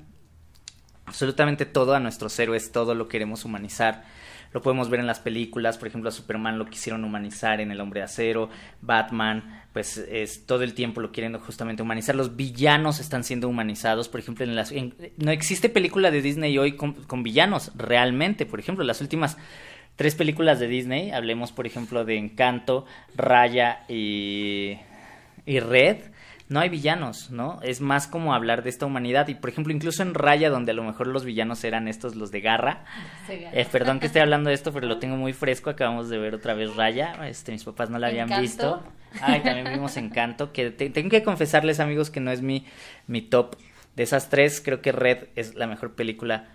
Absolutamente 1.05 1.65
todo 1.65 1.95
a 1.95 1.99
nuestros 1.99 2.37
héroes, 2.37 2.71
todo 2.71 2.93
lo 2.93 3.07
queremos 3.07 3.43
humanizar. 3.43 4.05
Lo 4.51 4.61
podemos 4.61 4.91
ver 4.91 4.99
en 4.99 5.07
las 5.07 5.19
películas, 5.19 5.79
por 5.79 5.87
ejemplo, 5.87 6.09
a 6.09 6.11
Superman 6.11 6.59
lo 6.59 6.67
quisieron 6.67 7.03
humanizar 7.03 7.59
en 7.59 7.71
El 7.71 7.81
Hombre 7.81 8.01
de 8.01 8.03
Acero, 8.03 8.51
Batman, 8.81 9.63
pues 9.73 9.97
es 9.97 10.45
todo 10.45 10.61
el 10.61 10.75
tiempo 10.75 11.01
lo 11.01 11.11
quieren 11.11 11.35
justamente 11.39 11.81
humanizar. 11.81 12.13
Los 12.13 12.35
villanos 12.35 12.99
están 12.99 13.23
siendo 13.23 13.49
humanizados, 13.49 14.09
por 14.09 14.19
ejemplo, 14.19 14.45
en 14.45 14.55
las 14.55 14.71
no 15.17 15.31
existe 15.31 15.69
película 15.69 16.11
de 16.11 16.21
Disney 16.21 16.55
hoy 16.59 16.75
con, 16.75 16.93
con 16.93 17.23
villanos 17.23 17.71
realmente, 17.75 18.45
por 18.45 18.59
ejemplo, 18.59 18.83
las 18.83 19.01
últimas 19.01 19.37
tres 19.95 20.13
películas 20.13 20.59
de 20.59 20.67
Disney, 20.67 21.09
hablemos 21.09 21.51
por 21.51 21.65
ejemplo 21.65 22.05
de 22.05 22.17
Encanto, 22.17 22.85
Raya 23.15 23.85
y 23.89 24.77
y 25.45 25.59
Red, 25.59 25.97
no 26.49 26.59
hay 26.59 26.69
villanos, 26.69 27.31
¿no? 27.31 27.59
Es 27.63 27.81
más 27.81 28.07
como 28.07 28.33
hablar 28.33 28.63
de 28.63 28.69
esta 28.69 28.85
humanidad. 28.85 29.27
Y 29.27 29.35
por 29.35 29.49
ejemplo, 29.49 29.73
incluso 29.73 30.03
en 30.03 30.13
Raya, 30.13 30.49
donde 30.49 30.71
a 30.71 30.75
lo 30.75 30.83
mejor 30.83 31.07
los 31.07 31.25
villanos 31.25 31.63
eran 31.63 31.87
estos, 31.87 32.15
los 32.15 32.31
de 32.31 32.41
Garra. 32.41 32.85
Eh, 33.29 33.65
perdón 33.71 33.99
que 33.99 34.07
esté 34.07 34.19
hablando 34.21 34.49
de 34.49 34.55
esto, 34.55 34.71
pero 34.73 34.87
lo 34.87 34.99
tengo 34.99 35.15
muy 35.15 35.33
fresco. 35.33 35.69
Acabamos 35.69 36.09
de 36.09 36.17
ver 36.17 36.35
otra 36.35 36.53
vez 36.53 36.75
Raya. 36.75 37.27
Este, 37.27 37.51
mis 37.51 37.63
papás 37.63 37.89
no 37.89 37.97
la 37.99 38.07
habían 38.07 38.29
visto. 38.41 38.83
Ay, 39.21 39.41
también 39.41 39.67
vimos 39.73 39.97
Encanto. 39.97 40.51
Que 40.51 40.71
tengo 40.71 41.09
que 41.09 41.23
confesarles, 41.23 41.79
amigos, 41.79 42.09
que 42.09 42.19
no 42.19 42.31
es 42.31 42.41
mi, 42.41 42.65
mi 43.07 43.21
top. 43.21 43.55
De 43.95 44.03
esas 44.03 44.29
tres, 44.29 44.61
creo 44.61 44.81
que 44.81 44.91
Red 44.91 45.29
es 45.35 45.55
la 45.55 45.67
mejor 45.67 45.93
película 45.93 46.49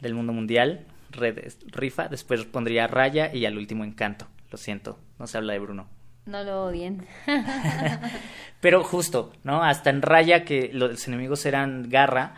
del 0.00 0.14
mundo 0.14 0.32
mundial. 0.32 0.86
Red 1.10 1.38
es 1.38 1.58
rifa. 1.66 2.08
Después 2.08 2.44
pondría 2.44 2.86
Raya 2.86 3.34
y 3.34 3.46
al 3.46 3.56
último 3.56 3.84
Encanto. 3.84 4.26
Lo 4.50 4.58
siento, 4.58 4.98
no 5.18 5.26
se 5.26 5.38
habla 5.38 5.52
de 5.52 5.60
Bruno. 5.60 5.88
No 6.30 6.44
lo 6.44 6.66
odien. 6.66 7.04
Pero 8.60 8.84
justo, 8.84 9.32
¿no? 9.42 9.64
Hasta 9.64 9.90
en 9.90 10.00
Raya, 10.00 10.44
que 10.44 10.70
los 10.72 11.08
enemigos 11.08 11.44
eran 11.44 11.90
garra, 11.90 12.34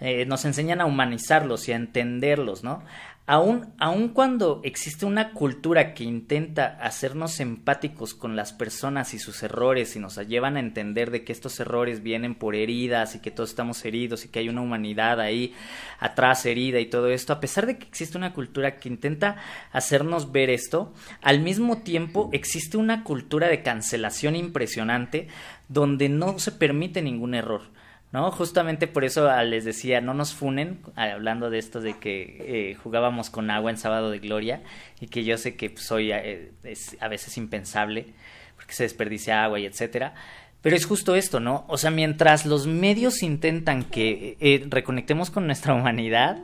eh, 0.00 0.26
nos 0.26 0.44
enseñan 0.44 0.80
a 0.80 0.86
humanizarlos 0.86 1.68
y 1.68 1.72
a 1.72 1.76
entenderlos, 1.76 2.64
¿no? 2.64 2.82
Aún, 3.30 3.74
aun 3.78 4.08
cuando 4.08 4.62
existe 4.64 5.04
una 5.04 5.34
cultura 5.34 5.92
que 5.92 6.02
intenta 6.02 6.78
hacernos 6.80 7.40
empáticos 7.40 8.14
con 8.14 8.36
las 8.36 8.54
personas 8.54 9.12
y 9.12 9.18
sus 9.18 9.42
errores 9.42 9.94
y 9.96 9.98
nos 9.98 10.16
llevan 10.16 10.56
a 10.56 10.60
entender 10.60 11.10
de 11.10 11.24
que 11.24 11.32
estos 11.32 11.60
errores 11.60 12.02
vienen 12.02 12.34
por 12.34 12.54
heridas 12.54 13.14
y 13.14 13.18
que 13.18 13.30
todos 13.30 13.50
estamos 13.50 13.84
heridos 13.84 14.24
y 14.24 14.28
que 14.28 14.38
hay 14.38 14.48
una 14.48 14.62
humanidad 14.62 15.20
ahí 15.20 15.52
atrás 15.98 16.46
herida 16.46 16.80
y 16.80 16.86
todo 16.86 17.08
esto, 17.08 17.34
a 17.34 17.40
pesar 17.40 17.66
de 17.66 17.76
que 17.76 17.86
existe 17.86 18.16
una 18.16 18.32
cultura 18.32 18.76
que 18.76 18.88
intenta 18.88 19.36
hacernos 19.72 20.32
ver 20.32 20.48
esto, 20.48 20.94
al 21.20 21.40
mismo 21.40 21.82
tiempo 21.82 22.30
existe 22.32 22.78
una 22.78 23.04
cultura 23.04 23.48
de 23.48 23.62
cancelación 23.62 24.36
impresionante 24.36 25.28
donde 25.68 26.08
no 26.08 26.38
se 26.38 26.52
permite 26.52 27.02
ningún 27.02 27.34
error. 27.34 27.76
¿No? 28.12 28.30
Justamente 28.30 28.86
por 28.86 29.04
eso 29.04 29.28
ah, 29.28 29.42
les 29.44 29.64
decía, 29.64 30.00
no 30.00 30.14
nos 30.14 30.34
funen, 30.34 30.80
ah, 30.96 31.12
hablando 31.12 31.50
de 31.50 31.58
esto 31.58 31.80
de 31.80 31.98
que 31.98 32.70
eh, 32.70 32.74
jugábamos 32.74 33.30
con 33.30 33.50
agua 33.50 33.70
en 33.70 33.76
Sábado 33.76 34.10
de 34.10 34.18
Gloria 34.18 34.62
y 35.00 35.08
que 35.08 35.24
yo 35.24 35.36
sé 35.38 35.56
que 35.56 35.76
soy 35.76 36.12
eh, 36.12 36.52
es 36.64 36.96
a 37.00 37.08
veces 37.08 37.36
impensable 37.36 38.06
porque 38.56 38.72
se 38.72 38.84
desperdicia 38.84 39.44
agua 39.44 39.60
y 39.60 39.66
etcétera. 39.66 40.14
Pero 40.60 40.74
es 40.74 40.86
justo 40.86 41.14
esto, 41.14 41.38
¿no? 41.38 41.64
O 41.68 41.78
sea, 41.78 41.92
mientras 41.92 42.44
los 42.44 42.66
medios 42.66 43.22
intentan 43.22 43.84
que 43.84 44.36
eh, 44.40 44.66
reconectemos 44.68 45.30
con 45.30 45.46
nuestra 45.46 45.72
humanidad. 45.72 46.38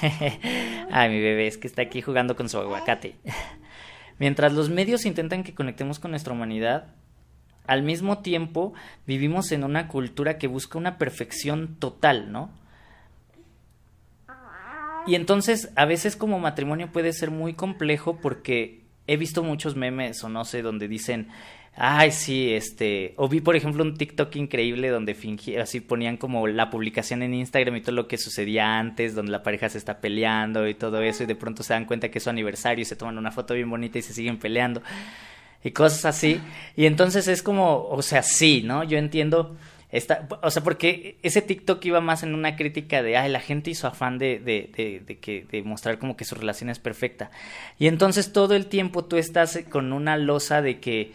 Ay, 0.90 1.10
mi 1.10 1.20
bebé, 1.20 1.46
es 1.46 1.58
que 1.58 1.66
está 1.66 1.82
aquí 1.82 2.00
jugando 2.00 2.36
con 2.36 2.48
su 2.48 2.56
aguacate. 2.58 3.16
mientras 4.18 4.54
los 4.54 4.70
medios 4.70 5.04
intentan 5.04 5.44
que 5.44 5.54
conectemos 5.54 5.98
con 5.98 6.10
nuestra 6.12 6.32
humanidad, 6.32 6.86
al 7.68 7.82
mismo 7.82 8.18
tiempo 8.18 8.72
vivimos 9.06 9.52
en 9.52 9.62
una 9.62 9.86
cultura 9.86 10.38
que 10.38 10.48
busca 10.48 10.78
una 10.78 10.98
perfección 10.98 11.76
total, 11.78 12.32
¿no? 12.32 12.50
Y 15.06 15.14
entonces 15.14 15.70
a 15.76 15.84
veces 15.84 16.16
como 16.16 16.38
matrimonio 16.38 16.90
puede 16.90 17.12
ser 17.12 17.30
muy 17.30 17.54
complejo 17.54 18.18
porque 18.20 18.82
he 19.06 19.16
visto 19.16 19.42
muchos 19.42 19.76
memes 19.76 20.24
o 20.24 20.28
no 20.28 20.44
sé 20.44 20.62
donde 20.62 20.88
dicen, 20.88 21.28
ay 21.76 22.10
sí, 22.10 22.52
este, 22.52 23.12
o 23.16 23.28
vi 23.28 23.40
por 23.40 23.54
ejemplo 23.54 23.82
un 23.84 23.96
TikTok 23.96 24.34
increíble 24.36 24.88
donde 24.88 25.14
fingía, 25.14 25.62
así 25.62 25.80
ponían 25.80 26.16
como 26.16 26.46
la 26.46 26.70
publicación 26.70 27.22
en 27.22 27.34
Instagram 27.34 27.76
y 27.76 27.80
todo 27.82 27.92
lo 27.92 28.08
que 28.08 28.18
sucedía 28.18 28.78
antes, 28.78 29.14
donde 29.14 29.32
la 29.32 29.42
pareja 29.42 29.68
se 29.68 29.78
está 29.78 30.00
peleando 30.00 30.66
y 30.68 30.74
todo 30.74 31.02
eso 31.02 31.22
y 31.22 31.26
de 31.26 31.36
pronto 31.36 31.62
se 31.62 31.74
dan 31.74 31.84
cuenta 31.84 32.10
que 32.10 32.18
es 32.18 32.24
su 32.24 32.30
aniversario 32.30 32.82
y 32.82 32.86
se 32.86 32.96
toman 32.96 33.18
una 33.18 33.30
foto 33.30 33.54
bien 33.54 33.70
bonita 33.70 33.98
y 33.98 34.02
se 34.02 34.14
siguen 34.14 34.38
peleando 34.38 34.82
y 35.64 35.72
cosas 35.72 36.04
así. 36.04 36.40
Y 36.76 36.86
entonces 36.86 37.28
es 37.28 37.42
como, 37.42 37.86
o 37.88 38.02
sea, 38.02 38.22
sí, 38.22 38.62
¿no? 38.64 38.84
Yo 38.84 38.98
entiendo. 38.98 39.56
Esta, 39.90 40.28
o 40.42 40.50
sea, 40.50 40.62
porque 40.62 41.16
ese 41.22 41.40
TikTok 41.40 41.82
iba 41.86 42.02
más 42.02 42.22
en 42.22 42.34
una 42.34 42.56
crítica 42.56 43.02
de, 43.02 43.16
ay, 43.16 43.30
la 43.30 43.40
gente 43.40 43.70
hizo 43.70 43.86
afán 43.86 44.18
de, 44.18 44.38
de, 44.38 44.70
de, 44.76 45.00
de, 45.00 45.18
que, 45.18 45.46
de 45.50 45.62
mostrar 45.62 45.98
como 45.98 46.14
que 46.14 46.26
su 46.26 46.34
relación 46.34 46.68
es 46.68 46.78
perfecta. 46.78 47.30
Y 47.78 47.86
entonces 47.86 48.32
todo 48.34 48.54
el 48.54 48.66
tiempo 48.66 49.06
tú 49.06 49.16
estás 49.16 49.60
con 49.70 49.94
una 49.94 50.18
losa 50.18 50.60
de 50.60 50.78
que 50.78 51.12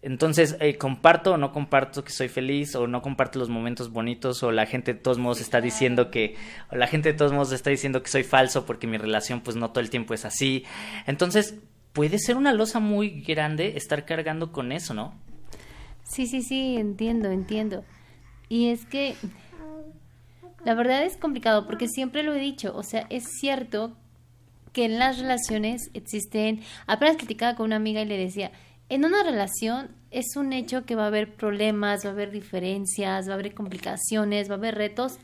Entonces, 0.00 0.56
eh, 0.60 0.76
comparto 0.76 1.32
o 1.32 1.36
no 1.38 1.50
comparto 1.50 2.04
que 2.04 2.12
soy 2.12 2.28
feliz, 2.28 2.74
o 2.76 2.86
no 2.86 3.00
comparto 3.00 3.38
los 3.38 3.48
momentos 3.48 3.90
bonitos, 3.90 4.42
o 4.42 4.52
la 4.52 4.66
gente 4.66 4.92
de 4.92 5.00
todos 5.00 5.16
modos 5.16 5.40
está 5.40 5.62
diciendo 5.62 6.10
que, 6.10 6.36
o 6.70 6.76
la 6.76 6.86
gente 6.86 7.12
de 7.12 7.18
todos 7.18 7.32
modos 7.32 7.52
está 7.52 7.70
diciendo 7.70 8.02
que 8.02 8.10
soy 8.10 8.22
falso 8.22 8.66
porque 8.66 8.86
mi 8.86 8.98
relación 8.98 9.40
pues 9.40 9.56
no 9.56 9.70
todo 9.70 9.80
el 9.80 9.88
tiempo 9.88 10.12
es 10.12 10.26
así. 10.26 10.64
Entonces, 11.06 11.54
puede 11.94 12.18
ser 12.18 12.36
una 12.36 12.52
losa 12.52 12.80
muy 12.80 13.22
grande 13.22 13.78
estar 13.78 14.04
cargando 14.04 14.52
con 14.52 14.72
eso, 14.72 14.92
¿no? 14.92 15.14
Sí, 16.02 16.26
sí, 16.26 16.42
sí, 16.42 16.76
entiendo, 16.76 17.30
entiendo. 17.30 17.84
Y 18.50 18.68
es 18.68 18.84
que 18.84 19.16
la 20.64 20.74
verdad 20.74 21.04
es 21.04 21.16
complicado 21.16 21.66
porque 21.66 21.88
siempre 21.88 22.22
lo 22.22 22.34
he 22.34 22.40
dicho, 22.40 22.76
o 22.76 22.82
sea, 22.82 23.06
es 23.08 23.24
cierto 23.40 23.96
que 24.72 24.84
en 24.84 24.98
las 24.98 25.18
relaciones 25.18 25.90
existen, 25.94 26.62
apenas 26.86 27.16
platicaba 27.16 27.54
con 27.54 27.66
una 27.66 27.76
amiga 27.76 28.02
y 28.02 28.06
le 28.06 28.18
decía, 28.18 28.50
en 28.88 29.04
una 29.04 29.22
relación 29.22 29.90
es 30.10 30.36
un 30.36 30.52
hecho 30.52 30.84
que 30.84 30.96
va 30.96 31.04
a 31.04 31.08
haber 31.08 31.34
problemas, 31.34 32.04
va 32.04 32.10
a 32.10 32.12
haber 32.12 32.30
diferencias, 32.30 33.28
va 33.28 33.32
a 33.32 33.34
haber 33.34 33.54
complicaciones, 33.54 34.50
va 34.50 34.54
a 34.54 34.58
haber 34.58 34.74
retos, 34.74 35.18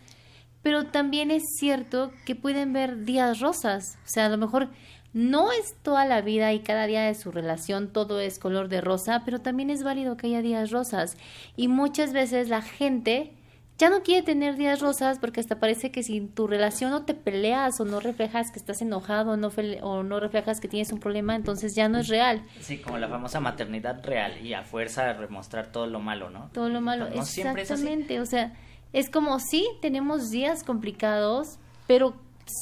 pero 0.63 0.87
también 0.87 1.31
es 1.31 1.43
cierto 1.59 2.13
que 2.25 2.35
pueden 2.35 2.73
ver 2.73 3.05
días 3.05 3.41
rosas, 3.41 3.99
o 4.05 4.09
sea, 4.09 4.27
a 4.27 4.29
lo 4.29 4.39
mejor 4.39 4.69
no 5.13 5.51
es 5.53 5.75
toda 5.83 6.05
la 6.05 6.21
vida 6.21 6.53
y 6.53 6.61
cada 6.61 6.87
día 6.87 7.03
de 7.03 7.15
su 7.15 7.31
relación 7.31 7.93
todo 7.93 8.21
es 8.21 8.39
color 8.39 8.69
de 8.69 8.81
rosa, 8.81 9.23
pero 9.25 9.41
también 9.41 9.71
es 9.71 9.83
válido 9.83 10.17
que 10.17 10.29
haya 10.29 10.43
días 10.43 10.71
rosas 10.71 11.17
y 11.57 11.69
muchas 11.69 12.13
veces 12.13 12.49
la 12.49 12.63
gente 12.63 13.33
ya 13.81 13.89
no 13.89 14.03
quiere 14.03 14.23
tener 14.23 14.57
días 14.57 14.81
rosas 14.81 15.19
porque 15.19 15.41
hasta 15.41 15.59
parece 15.59 15.91
que 15.91 16.03
si 16.03 16.21
tu 16.21 16.47
relación 16.47 16.91
no 16.91 17.07
te 17.07 17.15
peleas 17.15 17.81
o 17.81 17.87
no 17.87 17.99
reflejas 17.99 18.51
que 18.53 18.59
estás 18.59 18.83
enojado 18.83 19.39
no 19.39 19.51
o 19.81 20.03
no 20.03 20.21
reflejas 20.21 20.61
que 20.61 20.69
tienes 20.69 20.93
un 20.93 21.01
problema, 21.01 21.35
entonces 21.35 21.75
ya 21.75 21.89
no 21.89 21.99
es 21.99 22.09
real. 22.09 22.45
Sí, 22.61 22.79
como 22.79 22.99
la 22.99 23.09
famosa 23.09 23.41
maternidad 23.41 24.05
real 24.05 24.45
y 24.45 24.53
a 24.53 24.65
fuerza 24.65 25.05
de 25.05 25.15
remostrar 25.15 25.73
todo 25.73 25.87
lo 25.87 25.99
malo, 25.99 26.29
¿no? 26.29 26.51
Todo 26.53 26.69
lo 26.69 26.83
malo, 26.83 27.07
exactamente. 27.07 28.21
o 28.21 28.27
sea, 28.27 28.53
es 28.93 29.09
como 29.09 29.41
sí, 29.41 29.67
tenemos 29.81 30.31
días 30.31 30.63
complicados, 30.63 31.59
pero 31.87 32.15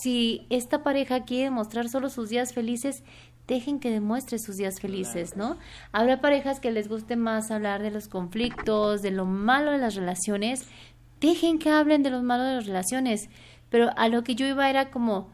si 0.03 0.46
esta 0.51 0.83
pareja 0.83 1.24
quiere 1.24 1.51
mostrar 1.51 1.88
solo 1.88 2.11
sus 2.11 2.29
días 2.29 2.53
felices, 2.53 3.03
dejen 3.46 3.81
que 3.81 3.90
demuestre 3.90 4.38
sus 4.38 4.57
días 4.57 4.81
felices, 4.81 5.37
¿no? 5.37 5.57
Habrá 5.90 6.20
parejas 6.20 6.61
que 6.61 6.70
les 6.70 6.88
guste 6.88 7.16
más 7.16 7.51
hablar 7.51 7.83
de 7.83 7.90
los 7.90 8.07
conflictos, 8.07 9.01
de 9.03 9.11
lo 9.11 9.24
malo 9.24 9.72
de 9.72 9.79
las 9.79 9.94
relaciones, 9.94 10.68
dejen 11.20 11.59
que 11.59 11.70
hablen 11.70 12.03
de 12.03 12.11
los 12.11 12.22
malos 12.22 12.46
de 12.46 12.55
las 12.55 12.66
relaciones, 12.66 13.29
pero 13.70 13.90
a 13.96 14.09
lo 14.09 14.22
que 14.22 14.35
yo 14.35 14.46
iba 14.46 14.68
era 14.68 14.90
como, 14.90 15.29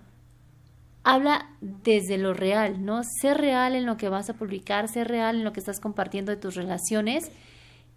habla 1.02 1.50
desde 1.60 2.16
lo 2.16 2.34
real, 2.34 2.84
¿no? 2.84 3.02
Ser 3.20 3.38
real 3.38 3.74
en 3.74 3.84
lo 3.84 3.96
que 3.96 4.08
vas 4.08 4.30
a 4.30 4.34
publicar, 4.34 4.88
ser 4.88 5.08
real 5.08 5.36
en 5.36 5.44
lo 5.44 5.52
que 5.52 5.60
estás 5.60 5.80
compartiendo 5.80 6.30
de 6.32 6.38
tus 6.38 6.54
relaciones. 6.54 7.30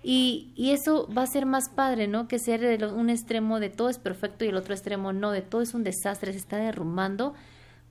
Y, 0.10 0.54
y 0.56 0.72
eso 0.72 1.06
va 1.14 1.24
a 1.24 1.28
ser 1.28 1.46
más 1.46 1.68
padre, 1.68 2.08
¿no? 2.08 2.30
Que 2.30 2.40
ser 2.40 2.62
de 2.62 2.86
un 2.88 3.10
extremo 3.10 3.60
de 3.60 3.70
todo 3.70 3.90
es 3.90 4.00
perfecto 4.00 4.46
y 4.46 4.48
el 4.48 4.56
otro 4.56 4.74
extremo 4.74 5.12
no, 5.12 5.32
de 5.32 5.42
todo 5.42 5.62
es 5.62 5.74
un 5.74 5.84
desastre, 5.84 6.32
se 6.32 6.38
está 6.38 6.56
derrumbando. 6.56 7.34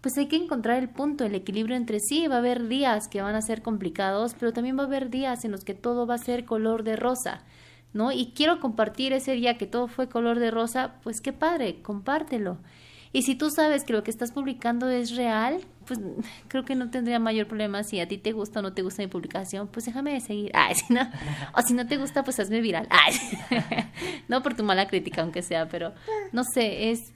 Pues 0.00 0.16
hay 0.16 0.26
que 0.26 0.36
encontrar 0.36 0.78
el 0.78 0.88
punto, 0.88 1.26
el 1.26 1.34
equilibrio 1.34 1.76
entre 1.76 2.00
sí. 2.00 2.26
Va 2.26 2.36
a 2.36 2.38
haber 2.38 2.68
días 2.68 3.08
que 3.08 3.20
van 3.20 3.34
a 3.34 3.42
ser 3.42 3.60
complicados, 3.60 4.34
pero 4.40 4.54
también 4.54 4.78
va 4.78 4.84
a 4.84 4.86
haber 4.86 5.10
días 5.10 5.44
en 5.44 5.52
los 5.52 5.62
que 5.62 5.74
todo 5.74 6.06
va 6.06 6.14
a 6.14 6.18
ser 6.18 6.46
color 6.46 6.84
de 6.84 6.96
rosa. 6.96 7.42
¿no? 7.92 8.12
Y 8.12 8.32
quiero 8.34 8.60
compartir 8.60 9.12
ese 9.12 9.32
día 9.32 9.58
que 9.58 9.66
todo 9.66 9.86
fue 9.86 10.08
color 10.08 10.38
de 10.38 10.50
rosa, 10.50 10.94
pues 11.02 11.20
qué 11.20 11.34
padre, 11.34 11.82
compártelo. 11.82 12.56
Y 13.16 13.22
si 13.22 13.34
tú 13.34 13.48
sabes 13.50 13.84
que 13.84 13.94
lo 13.94 14.02
que 14.04 14.10
estás 14.10 14.30
publicando 14.30 14.90
es 14.90 15.16
real, 15.16 15.64
pues 15.86 15.98
creo 16.48 16.66
que 16.66 16.74
no 16.74 16.90
tendría 16.90 17.18
mayor 17.18 17.46
problema 17.46 17.82
si 17.82 17.98
a 17.98 18.06
ti 18.06 18.18
te 18.18 18.32
gusta 18.32 18.58
o 18.58 18.62
no 18.62 18.74
te 18.74 18.82
gusta 18.82 19.02
mi 19.02 19.08
publicación, 19.08 19.68
pues 19.68 19.86
déjame 19.86 20.12
de 20.12 20.20
seguir. 20.20 20.50
Ay, 20.54 20.74
si 20.74 20.92
no, 20.92 21.00
o 21.54 21.62
si 21.62 21.72
no 21.72 21.86
te 21.86 21.96
gusta, 21.96 22.24
pues 22.24 22.38
hazme 22.38 22.60
viral. 22.60 22.86
Ay, 22.90 23.14
no 24.28 24.42
por 24.42 24.52
tu 24.52 24.64
mala 24.64 24.86
crítica, 24.86 25.22
aunque 25.22 25.40
sea, 25.40 25.66
pero 25.66 25.94
no 26.32 26.44
sé, 26.44 26.90
es, 26.90 27.14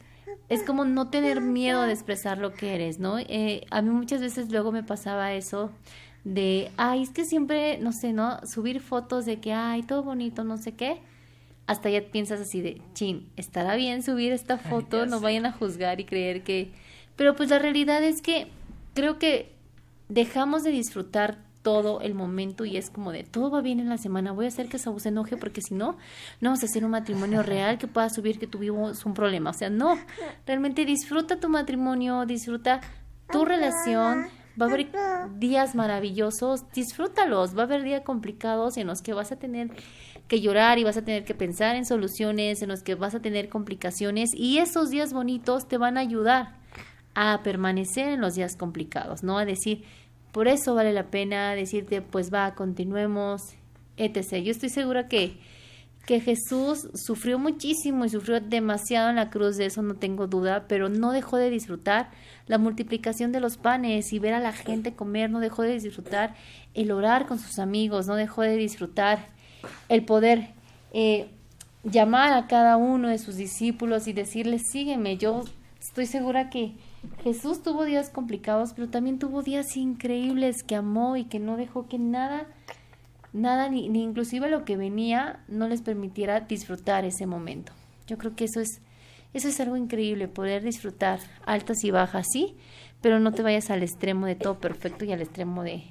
es 0.49 0.63
como 0.63 0.87
no 0.87 1.11
tener 1.11 1.43
miedo 1.43 1.83
de 1.83 1.93
expresar 1.93 2.39
lo 2.39 2.55
que 2.55 2.75
eres, 2.75 2.99
¿no? 2.99 3.19
Eh, 3.19 3.67
a 3.71 3.83
mí 3.83 3.91
muchas 3.91 4.23
veces 4.23 4.51
luego 4.51 4.73
me 4.73 4.83
pasaba 4.83 5.35
eso 5.35 5.71
de, 6.25 6.71
ay, 6.79 7.03
es 7.03 7.11
que 7.11 7.27
siempre, 7.27 7.77
no 7.77 7.93
sé, 7.93 8.15
¿no? 8.15 8.41
Subir 8.47 8.81
fotos 8.81 9.27
de 9.27 9.39
que, 9.39 9.53
ay, 9.53 9.83
todo 9.83 10.03
bonito, 10.03 10.45
no 10.45 10.57
sé 10.57 10.73
qué. 10.73 11.03
Hasta 11.67 11.89
ya 11.89 12.03
piensas 12.03 12.41
así 12.41 12.61
de, 12.61 12.83
chin, 12.95 13.31
estará 13.37 13.77
bien 13.77 14.03
subir 14.03 14.33
esta 14.33 14.59
foto, 14.59 15.07
no 15.07 15.21
vayan 15.21 15.47
a 15.47 15.53
juzgar 15.53 16.01
y 16.01 16.05
creer 16.05 16.43
que... 16.43 16.73
Pero 17.17 17.37
pues 17.37 17.51
la 17.51 17.59
realidad 17.59 18.03
es 18.03 18.23
que 18.23 18.49
creo 18.95 19.19
que 19.19 19.53
dejamos 20.09 20.65
de 20.65 20.71
disfrutar 20.71 21.39
todo 21.63 22.01
el 22.01 22.15
momento 22.15 22.65
y 22.65 22.77
es 22.77 22.91
como 22.91 23.13
de 23.13 23.23
todo 23.23 23.51
va 23.51 23.61
bien 23.61 23.81
en 23.81 23.89
la 23.89 23.99
semana, 23.99 24.33
voy 24.33 24.47
a 24.47 24.49
hacer 24.49 24.69
que 24.69 24.79
se 24.79 24.91
enoje 25.09 25.37
porque 25.37 25.61
si 25.61 25.75
no, 25.75 25.93
no 26.41 26.51
vamos 26.51 26.63
a 26.63 26.67
hacer 26.67 26.85
un 26.85 26.91
matrimonio 26.91 27.43
real 27.45 27.79
que 27.79 27.87
pueda 27.87 28.09
subir 28.09 28.39
que 28.39 28.47
tuvimos 28.47 29.05
un 29.05 29.15
problema. 29.15 29.51
O 29.51 29.55
sea, 29.55 29.71
no, 29.71 29.99
realmente 30.47 30.85
disfruta 30.85 31.39
tu 31.39 31.49
matrimonio, 31.49 32.25
disfruta 32.25 32.81
tu 33.31 33.45
relación, 33.45 34.27
va 34.61 34.67
a 34.67 34.69
haber 34.69 34.91
días 35.39 35.75
maravillosos, 35.75 36.71
disfrútalos, 36.73 37.57
va 37.57 37.63
a 37.63 37.65
haber 37.67 37.83
días 37.83 38.03
complicados 38.03 38.77
en 38.77 38.87
los 38.87 39.03
que 39.03 39.13
vas 39.13 39.31
a 39.33 39.37
tener 39.37 39.71
que 40.31 40.41
llorar 40.41 40.79
y 40.79 40.85
vas 40.85 40.97
a 40.97 41.05
tener 41.05 41.25
que 41.25 41.35
pensar 41.35 41.75
en 41.75 41.85
soluciones, 41.85 42.63
en 42.63 42.69
los 42.69 42.85
que 42.85 42.95
vas 42.95 43.17
a 43.17 43.21
tener 43.21 43.49
complicaciones 43.49 44.31
y 44.33 44.59
esos 44.59 44.89
días 44.89 45.13
bonitos 45.13 45.67
te 45.67 45.77
van 45.77 45.99
a 45.99 46.01
ayudar 46.03 46.55
a 47.17 47.41
permanecer 47.43 48.11
en 48.11 48.21
los 48.21 48.37
días 48.37 48.55
complicados, 48.57 49.25
¿no? 49.25 49.39
A 49.39 49.45
decir, 49.45 49.83
por 50.31 50.47
eso 50.47 50.77
vale 50.77 50.93
la 50.93 51.11
pena 51.11 51.57
decirte, 51.57 52.01
pues 52.01 52.33
va, 52.33 52.55
continuemos, 52.55 53.43
etc. 53.97 54.37
Yo 54.37 54.53
estoy 54.53 54.69
segura 54.69 55.09
que 55.09 55.37
que 56.07 56.21
Jesús 56.21 56.89
sufrió 56.95 57.39
muchísimo 57.39 58.05
y 58.05 58.09
sufrió 58.09 58.41
demasiado 58.41 59.11
en 59.11 59.17
la 59.17 59.31
cruz, 59.31 59.57
de 59.57 59.67
eso 59.67 59.83
no 59.83 59.95
tengo 59.95 60.27
duda, 60.27 60.65
pero 60.67 60.89
no 60.89 61.13
dejó 61.13 61.37
de 61.37 61.51
disfrutar 61.51 62.11
la 62.47 62.59
multiplicación 62.59 63.33
de 63.33 63.41
los 63.41 63.59
panes 63.59 64.13
y 64.13 64.19
ver 64.19 64.35
a 64.35 64.41
la 64.41 64.53
gente 64.53 64.95
comer, 64.95 65.31
no 65.31 65.39
dejó 65.39 65.63
de 65.63 65.79
disfrutar 65.79 66.35
el 66.75 66.91
orar 66.91 67.27
con 67.27 67.39
sus 67.39 67.59
amigos, 67.59 68.07
no 68.07 68.17
dejó 68.17 68.43
de 68.43 68.57
disfrutar 68.57 69.29
el 69.89 70.05
poder 70.05 70.51
eh, 70.93 71.31
llamar 71.85 72.33
a 72.33 72.47
cada 72.47 72.77
uno 72.77 73.09
de 73.09 73.19
sus 73.19 73.37
discípulos 73.37 74.07
y 74.09 74.13
decirles, 74.13 74.63
sígueme. 74.71 75.17
Yo 75.17 75.45
estoy 75.81 76.07
segura 76.07 76.51
que 76.51 76.75
Jesús 77.23 77.63
tuvo 77.63 77.85
días 77.85 78.11
complicados, 78.11 78.73
pero 78.75 78.89
también 78.89 79.19
tuvo 79.19 79.43
días 79.43 79.77
increíbles 79.77 80.63
que 80.63 80.77
amó 80.77 81.17
y 81.17 81.25
que 81.25 81.39
no 81.39 81.57
dejó 81.57 81.89
que 81.89 81.99
nada 81.99 82.47
nada, 83.33 83.69
ni, 83.69 83.89
ni 83.89 84.03
inclusive 84.03 84.49
lo 84.49 84.65
que 84.65 84.77
venía, 84.77 85.41
no 85.49 85.69
les 85.69 85.83
permitiera 85.83 86.41
disfrutar 86.41 87.05
ese 87.05 87.27
momento. 87.27 87.73
Yo 88.07 88.19
creo 88.19 88.35
que 88.35 88.45
eso 88.45 88.61
es, 88.61 88.81
eso 89.35 89.49
es 89.49 89.61
algo 89.61 89.77
increíble, 89.77 90.29
poder 90.29 90.63
disfrutar 90.63 91.21
altas 91.47 91.85
y 91.85 91.91
bajas, 91.91 92.27
sí, 92.33 92.57
pero 93.01 93.21
no 93.21 93.33
te 93.33 93.43
vayas 93.43 93.71
al 93.71 93.83
extremo 93.83 94.27
de 94.27 94.35
todo 94.35 94.59
perfecto 94.59 95.05
y 95.05 95.13
al 95.13 95.21
extremo 95.21 95.63
de, 95.63 95.85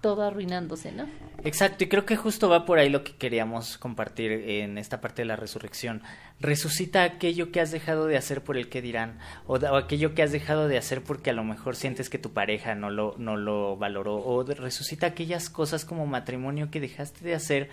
todo 0.00 0.22
arruinándose, 0.22 0.92
¿no? 0.92 1.06
Exacto, 1.42 1.84
y 1.84 1.88
creo 1.88 2.04
que 2.04 2.16
justo 2.16 2.48
va 2.48 2.66
por 2.66 2.78
ahí 2.78 2.90
lo 2.90 3.02
que 3.02 3.14
queríamos 3.14 3.78
compartir 3.78 4.30
en 4.32 4.76
esta 4.76 5.00
parte 5.00 5.22
de 5.22 5.26
la 5.26 5.36
resurrección. 5.36 6.02
Resucita 6.38 7.02
aquello 7.02 7.50
que 7.50 7.60
has 7.60 7.70
dejado 7.70 8.06
de 8.06 8.16
hacer 8.16 8.42
por 8.42 8.56
el 8.56 8.68
que 8.68 8.82
dirán, 8.82 9.18
o, 9.46 9.56
aquello 9.76 10.14
que 10.14 10.22
has 10.22 10.32
dejado 10.32 10.68
de 10.68 10.76
hacer 10.76 11.02
porque 11.02 11.30
a 11.30 11.34
lo 11.34 11.44
mejor 11.44 11.76
sientes 11.76 12.10
que 12.10 12.18
tu 12.18 12.32
pareja 12.32 12.74
no 12.74 12.90
lo, 12.90 13.14
no 13.18 13.36
lo 13.36 13.76
valoró, 13.76 14.16
o 14.16 14.44
resucita 14.44 15.06
aquellas 15.06 15.48
cosas 15.48 15.84
como 15.84 16.06
matrimonio 16.06 16.70
que 16.70 16.80
dejaste 16.80 17.24
de 17.24 17.34
hacer 17.34 17.70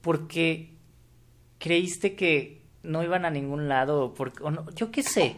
porque 0.00 0.74
creíste 1.58 2.14
que 2.14 2.62
no 2.82 3.02
iban 3.02 3.24
a 3.24 3.30
ningún 3.30 3.68
lado, 3.68 4.14
porque, 4.14 4.42
o 4.44 4.50
no, 4.50 4.70
yo 4.74 4.90
qué 4.90 5.02
sé 5.02 5.36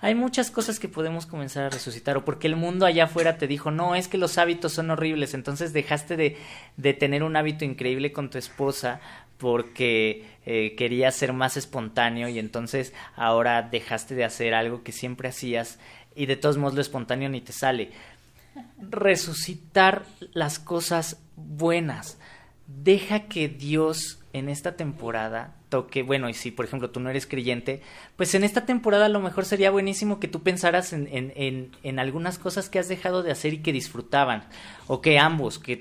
hay 0.00 0.14
muchas 0.14 0.50
cosas 0.50 0.78
que 0.78 0.88
podemos 0.88 1.26
comenzar 1.26 1.64
a 1.64 1.70
resucitar 1.70 2.16
o 2.16 2.24
porque 2.24 2.46
el 2.46 2.56
mundo 2.56 2.86
allá 2.86 3.04
afuera 3.04 3.36
te 3.36 3.46
dijo, 3.48 3.70
no, 3.70 3.94
es 3.94 4.06
que 4.06 4.18
los 4.18 4.38
hábitos 4.38 4.72
son 4.72 4.90
horribles, 4.90 5.34
entonces 5.34 5.72
dejaste 5.72 6.16
de, 6.16 6.36
de 6.76 6.94
tener 6.94 7.22
un 7.24 7.36
hábito 7.36 7.64
increíble 7.64 8.12
con 8.12 8.30
tu 8.30 8.38
esposa 8.38 9.00
porque 9.38 10.26
eh, 10.46 10.74
querías 10.76 11.14
ser 11.14 11.32
más 11.32 11.56
espontáneo 11.56 12.28
y 12.28 12.38
entonces 12.38 12.92
ahora 13.16 13.62
dejaste 13.62 14.14
de 14.14 14.24
hacer 14.24 14.54
algo 14.54 14.82
que 14.82 14.92
siempre 14.92 15.28
hacías 15.28 15.78
y 16.14 16.26
de 16.26 16.36
todos 16.36 16.58
modos 16.58 16.74
lo 16.74 16.80
espontáneo 16.80 17.28
ni 17.28 17.40
te 17.40 17.52
sale. 17.52 17.90
Resucitar 18.78 20.04
las 20.32 20.58
cosas 20.58 21.20
buenas. 21.36 22.18
Deja 22.66 23.28
que 23.28 23.48
Dios 23.48 24.18
en 24.32 24.48
esta 24.48 24.76
temporada 24.76 25.54
toque, 25.68 26.02
bueno, 26.02 26.28
y 26.28 26.34
si 26.34 26.50
por 26.50 26.64
ejemplo 26.64 26.90
tú 26.90 27.00
no 27.00 27.10
eres 27.10 27.26
creyente, 27.26 27.82
pues 28.16 28.34
en 28.34 28.44
esta 28.44 28.66
temporada 28.66 29.06
a 29.06 29.08
lo 29.08 29.20
mejor 29.20 29.44
sería 29.44 29.70
buenísimo 29.70 30.18
que 30.20 30.28
tú 30.28 30.42
pensaras 30.42 30.92
en, 30.92 31.08
en, 31.12 31.32
en, 31.36 31.70
en 31.82 31.98
algunas 31.98 32.38
cosas 32.38 32.68
que 32.68 32.78
has 32.78 32.88
dejado 32.88 33.22
de 33.22 33.30
hacer 33.30 33.52
y 33.54 33.58
que 33.58 33.72
disfrutaban, 33.72 34.44
o 34.86 35.00
que 35.00 35.18
ambos, 35.18 35.58
que 35.58 35.76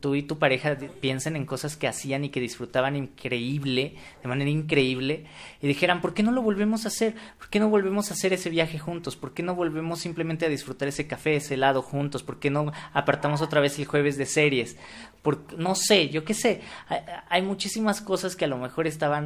tú 0.00 0.14
y 0.14 0.22
tu 0.22 0.38
pareja 0.38 0.76
piensen 1.00 1.36
en 1.36 1.46
cosas 1.46 1.76
que 1.76 1.88
hacían 1.88 2.24
y 2.24 2.28
que 2.28 2.40
disfrutaban 2.40 2.96
increíble, 2.96 3.96
de 4.22 4.28
manera 4.28 4.50
increíble, 4.50 5.26
y 5.60 5.66
dijeran, 5.66 6.00
¿por 6.00 6.14
qué 6.14 6.22
no 6.22 6.30
lo 6.30 6.42
volvemos 6.42 6.84
a 6.84 6.88
hacer? 6.88 7.14
¿Por 7.38 7.48
qué 7.48 7.58
no 7.58 7.68
volvemos 7.68 8.10
a 8.10 8.14
hacer 8.14 8.32
ese 8.32 8.50
viaje 8.50 8.78
juntos? 8.78 9.16
¿Por 9.16 9.34
qué 9.34 9.42
no 9.42 9.54
volvemos 9.54 10.00
simplemente 10.00 10.46
a 10.46 10.48
disfrutar 10.48 10.88
ese 10.88 11.06
café, 11.06 11.36
ese 11.36 11.54
helado 11.54 11.82
juntos? 11.82 12.22
¿Por 12.22 12.38
qué 12.38 12.50
no 12.50 12.72
apartamos 12.92 13.42
otra 13.42 13.60
vez 13.60 13.78
el 13.78 13.86
jueves 13.86 14.16
de 14.16 14.26
series? 14.26 14.76
Por, 15.22 15.58
no 15.58 15.74
sé, 15.74 16.10
yo 16.10 16.24
qué 16.24 16.34
sé, 16.34 16.60
hay, 16.88 17.00
hay 17.28 17.42
muchísimas 17.42 18.00
cosas 18.00 18.36
que 18.36 18.44
a 18.44 18.48
lo 18.48 18.58
mejor 18.58 18.86
estaban 18.86 19.23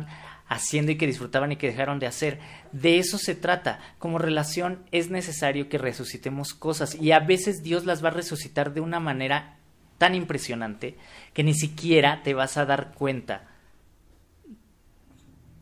haciendo 0.49 0.93
y 0.93 0.97
que 0.97 1.07
disfrutaban 1.07 1.53
y 1.53 1.57
que 1.57 1.69
dejaron 1.69 1.99
de 1.99 2.07
hacer. 2.07 2.41
De 2.73 2.99
eso 2.99 3.19
se 3.19 3.35
trata. 3.35 3.81
Como 3.99 4.19
relación 4.19 4.83
es 4.93 5.11
necesario 5.11 5.69
que 5.69 5.79
resucitemos 5.79 6.55
cosas 6.55 6.95
y 6.95 7.13
a 7.13 7.21
veces 7.21 7.63
Dios 7.63 7.85
las 7.85 8.03
va 8.03 8.09
a 8.09 8.13
resucitar 8.13 8.73
de 8.73 8.81
una 8.81 9.01
manera 9.01 9.57
tan 9.99 10.15
impresionante 10.15 10.97
que 11.35 11.45
ni 11.45 11.55
siquiera 11.55 12.23
te 12.23 12.35
vas 12.35 12.57
a 12.57 12.65
dar 12.65 12.93
cuenta 12.95 13.49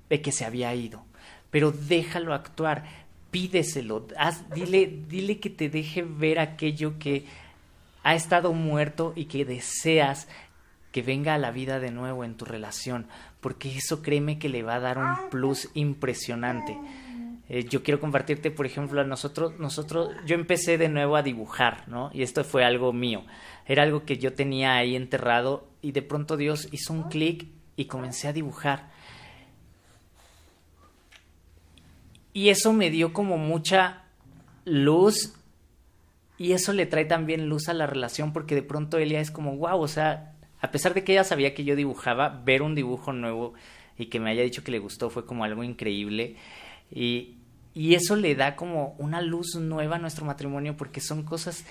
de 0.09 0.21
que 0.21 0.33
se 0.33 0.45
había 0.45 0.75
ido. 0.75 1.05
Pero 1.51 1.73
déjalo 1.73 2.35
actuar, 2.35 2.85
pídeselo, 3.31 4.07
haz, 4.17 4.49
dile, 4.51 5.03
dile 5.09 5.39
que 5.39 5.51
te 5.51 5.69
deje 5.69 6.03
ver 6.03 6.39
aquello 6.39 6.99
que 6.99 7.25
ha 8.03 8.15
estado 8.15 8.53
muerto 8.53 9.13
y 9.17 9.25
que 9.25 9.45
deseas 9.45 10.29
que 10.97 11.03
venga 11.03 11.35
a 11.35 11.39
la 11.39 11.51
vida 11.51 11.79
de 11.79 11.91
nuevo 11.91 12.25
en 12.25 12.39
tu 12.39 12.47
relación, 12.47 13.07
porque 13.43 13.77
eso 13.77 14.01
créeme 14.01 14.39
que 14.39 14.49
le 14.49 14.63
va 14.63 14.77
a 14.77 14.81
dar 14.81 14.97
un 14.97 15.29
plus 15.29 15.69
impresionante. 15.75 16.75
Eh, 17.51 17.65
yo 17.69 17.83
quiero 17.83 18.01
compartirte, 18.01 18.51
por 18.51 18.65
ejemplo, 18.65 19.03
a 19.03 19.05
nosotros, 19.05 19.59
nosotros, 19.59 20.09
yo 20.25 20.37
empecé 20.37 20.79
de 20.79 20.89
nuevo 20.89 21.17
a 21.17 21.23
dibujar, 21.23 21.87
¿no? 21.87 22.09
Y 22.15 22.23
esto 22.23 22.45
fue 22.45 22.65
algo 22.65 22.95
mío. 22.95 23.27
Era 23.67 23.83
algo 23.83 24.07
que 24.07 24.17
yo 24.17 24.33
tenía 24.33 24.77
ahí 24.77 24.97
enterrado 24.97 25.69
y 25.83 25.93
de 25.93 26.01
pronto 26.01 26.39
Dios 26.39 26.67
hizo 26.73 26.95
un 26.95 27.11
clic 27.11 27.47
y 27.77 27.85
comencé 27.85 28.29
a 28.29 28.33
dibujar. 28.33 28.89
Y 32.33 32.49
eso 32.49 32.73
me 32.73 32.89
dio 32.89 33.13
como 33.13 33.37
mucha 33.37 34.05
luz 34.65 35.35
y 36.39 36.53
eso 36.53 36.73
le 36.73 36.87
trae 36.87 37.05
también 37.05 37.51
luz 37.51 37.69
a 37.69 37.75
la 37.75 37.87
relación 37.87 38.33
porque 38.33 38.55
de 38.55 38.63
pronto 38.63 38.97
Elia 38.97 39.21
es 39.21 39.31
como, 39.31 39.59
wow, 39.59 39.79
o 39.79 39.89
sea, 39.89 40.33
a 40.61 40.71
pesar 40.71 40.95
de 40.95 41.05
que 41.05 41.13
ella 41.13 41.25
sabía 41.25 41.55
que 41.55 41.65
yo 41.65 41.77
dibujaba, 41.77 42.29
ver 42.45 42.63
un 42.63 42.75
dibujo 42.75 43.13
nuevo 43.13 43.55
y 43.99 44.07
que 44.07 44.21
me 44.21 44.31
haya 44.31 44.43
dicho 44.43 44.65
que 44.65 44.73
le 44.73 44.79
gustó 44.79 45.11
fue 45.11 45.27
como 45.27 45.45
algo 45.45 45.63
increíble. 45.63 46.37
Y, 46.91 47.37
y 47.75 47.95
eso 47.95 48.17
le 48.17 48.35
da 48.35 48.57
como 48.57 48.95
una 48.99 49.21
luz 49.21 49.57
nueva 49.57 49.97
a 49.97 49.99
nuestro 49.99 50.25
matrimonio 50.25 50.77
porque 50.77 51.01
son 51.01 51.23
cosas 51.23 51.65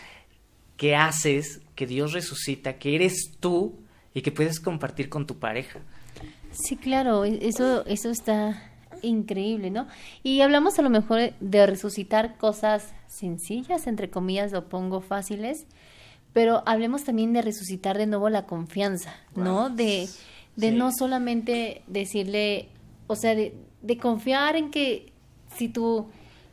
que 0.77 0.95
haces, 0.95 1.61
que 1.75 1.87
Dios 1.87 2.13
resucita, 2.13 2.77
que 2.77 2.95
eres 2.95 3.31
tú 3.39 3.79
y 4.13 4.21
que 4.21 4.31
puedes 4.31 4.59
compartir 4.59 5.09
con 5.09 5.25
tu 5.25 5.39
pareja. 5.39 5.79
Sí, 6.51 6.77
claro, 6.77 7.25
eso, 7.25 7.85
eso 7.85 8.09
está 8.09 8.71
increíble, 9.01 9.69
¿no? 9.71 9.87
Y 10.23 10.41
hablamos 10.41 10.79
a 10.79 10.81
lo 10.81 10.89
mejor 10.89 11.33
de 11.39 11.65
resucitar 11.65 12.37
cosas 12.37 12.93
sencillas, 13.07 13.87
entre 13.87 14.09
comillas, 14.09 14.51
lo 14.51 14.67
pongo 14.69 15.01
fáciles, 15.01 15.65
pero 16.35 16.63
hablemos 16.65 17.05
también 17.05 17.31
de 17.31 17.41
resucitar 17.41 17.97
de 17.97 18.07
nuevo 18.07 18.29
la 18.29 18.45
confianza, 18.45 19.15
¿no? 19.35 19.69
De, 19.69 20.09
de 20.57 20.69
sí. 20.69 20.75
no 20.75 20.91
solamente 20.91 21.81
decirle, 21.87 22.67
o 23.07 23.15
sea, 23.15 23.35
de, 23.35 23.55
de 23.81 23.97
confiar 23.97 24.57
en 24.57 24.69
que 24.69 25.13
si 25.55 25.69
tu 25.69 26.07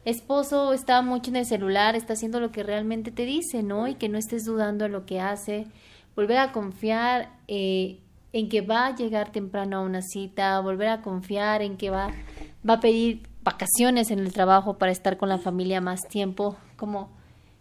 esposo 0.05 0.73
está 0.73 1.03
mucho 1.03 1.31
en 1.31 1.37
el 1.37 1.47
celular, 1.47 1.97
está 1.97 2.13
haciendo 2.13 2.39
lo 2.39 2.53
que 2.53 2.63
realmente 2.63 3.11
te 3.11 3.25
dice, 3.25 3.65
¿no? 3.65 3.89
Y 3.89 3.97
que 3.97 4.09
no 4.09 4.19
estés 4.19 4.45
dudando 4.45 4.85
en 4.85 4.93
lo 4.93 5.05
que 5.05 5.19
hace, 5.19 5.67
volver 6.15 6.39
a 6.39 6.53
confiar 6.53 7.31
eh, 7.49 7.99
en 8.33 8.49
que 8.49 8.61
va 8.61 8.87
a 8.87 8.95
llegar 8.95 9.33
temprano 9.33 9.79
a 9.79 9.81
una 9.81 10.03
cita, 10.03 10.61
volver 10.61 10.91
a 10.91 11.03
confiar 11.03 11.61
en 11.61 11.77
que 11.77 11.91
va, 11.91 12.13
va 12.69 12.75
a 12.75 12.81
pedir 12.81 13.23
vacaciones 13.43 14.13
en 14.13 14.21
el 14.21 14.33
trabajo 14.33 14.79
para 14.79 14.93
estar 14.93 15.17
con 15.17 15.29
la 15.29 15.39
familia 15.39 15.81
más 15.81 16.03
tiempo, 16.03 16.57
como 16.77 17.11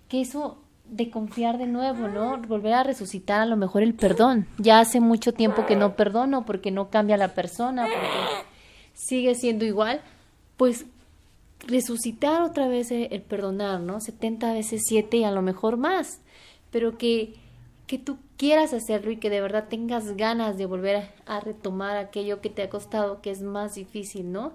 que 0.08 0.22
eso 0.22 0.61
de 0.92 1.10
confiar 1.10 1.58
de 1.58 1.66
nuevo, 1.66 2.08
¿no? 2.08 2.40
Volver 2.48 2.74
a 2.74 2.84
resucitar 2.84 3.42
a 3.42 3.46
lo 3.48 3.58
mejor 3.58 3.82
el 3.82 3.96
perdón. 3.96 4.46
Ya 4.60 4.80
hace 4.80 5.00
mucho 5.00 5.34
tiempo 5.34 5.66
que 5.66 5.76
no 5.76 5.96
perdono 5.96 6.46
porque 6.46 6.70
no 6.70 6.90
cambia 6.90 7.18
la 7.18 7.34
persona, 7.34 7.86
porque 7.86 8.46
sigue 8.94 9.34
siendo 9.34 9.66
igual, 9.66 10.02
pues 10.58 10.86
resucitar 11.66 12.44
otra 12.44 12.68
vez 12.68 12.92
el 12.92 13.22
perdonar, 13.22 13.80
¿no? 13.80 14.00
70 14.00 14.54
veces 14.54 14.82
7 14.86 15.18
y 15.18 15.24
a 15.24 15.32
lo 15.32 15.42
mejor 15.42 15.78
más, 15.78 16.20
pero 16.70 16.98
que 16.98 17.34
que 17.92 17.98
tú 17.98 18.20
quieras 18.38 18.72
hacerlo 18.72 19.12
y 19.12 19.18
que 19.18 19.30
de 19.30 19.42
verdad 19.42 19.66
tengas 19.70 20.16
ganas 20.16 20.58
de 20.58 20.66
volver 20.66 21.10
a 21.26 21.42
retomar 21.42 21.98
aquello 21.98 22.40
que 22.40 22.50
te 22.50 22.62
ha 22.62 22.70
costado, 22.70 23.22
que 23.22 23.32
es 23.32 23.42
más 23.42 23.74
difícil, 23.74 24.32
¿no? 24.32 24.54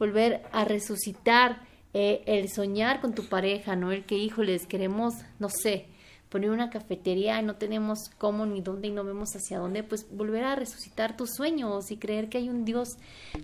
Volver 0.00 0.42
a 0.50 0.64
resucitar 0.64 1.60
eh, 1.94 2.22
el 2.26 2.48
soñar 2.48 3.00
con 3.00 3.14
tu 3.14 3.28
pareja, 3.28 3.76
¿no? 3.76 3.92
El 3.92 4.04
que, 4.04 4.16
híjoles, 4.16 4.66
queremos, 4.66 5.14
no 5.38 5.48
sé, 5.48 5.86
poner 6.32 6.50
una 6.50 6.70
cafetería 6.70 7.38
y 7.38 7.44
no 7.44 7.56
tenemos 7.56 8.08
cómo 8.16 8.46
ni 8.46 8.62
dónde 8.62 8.88
y 8.88 8.90
no 8.90 9.04
vemos 9.04 9.36
hacia 9.36 9.58
dónde, 9.58 9.82
pues 9.82 10.06
volver 10.10 10.44
a 10.44 10.56
resucitar 10.56 11.14
tus 11.14 11.34
sueños 11.34 11.90
y 11.90 11.98
creer 11.98 12.30
que 12.30 12.38
hay 12.38 12.48
un 12.48 12.64
Dios 12.64 12.88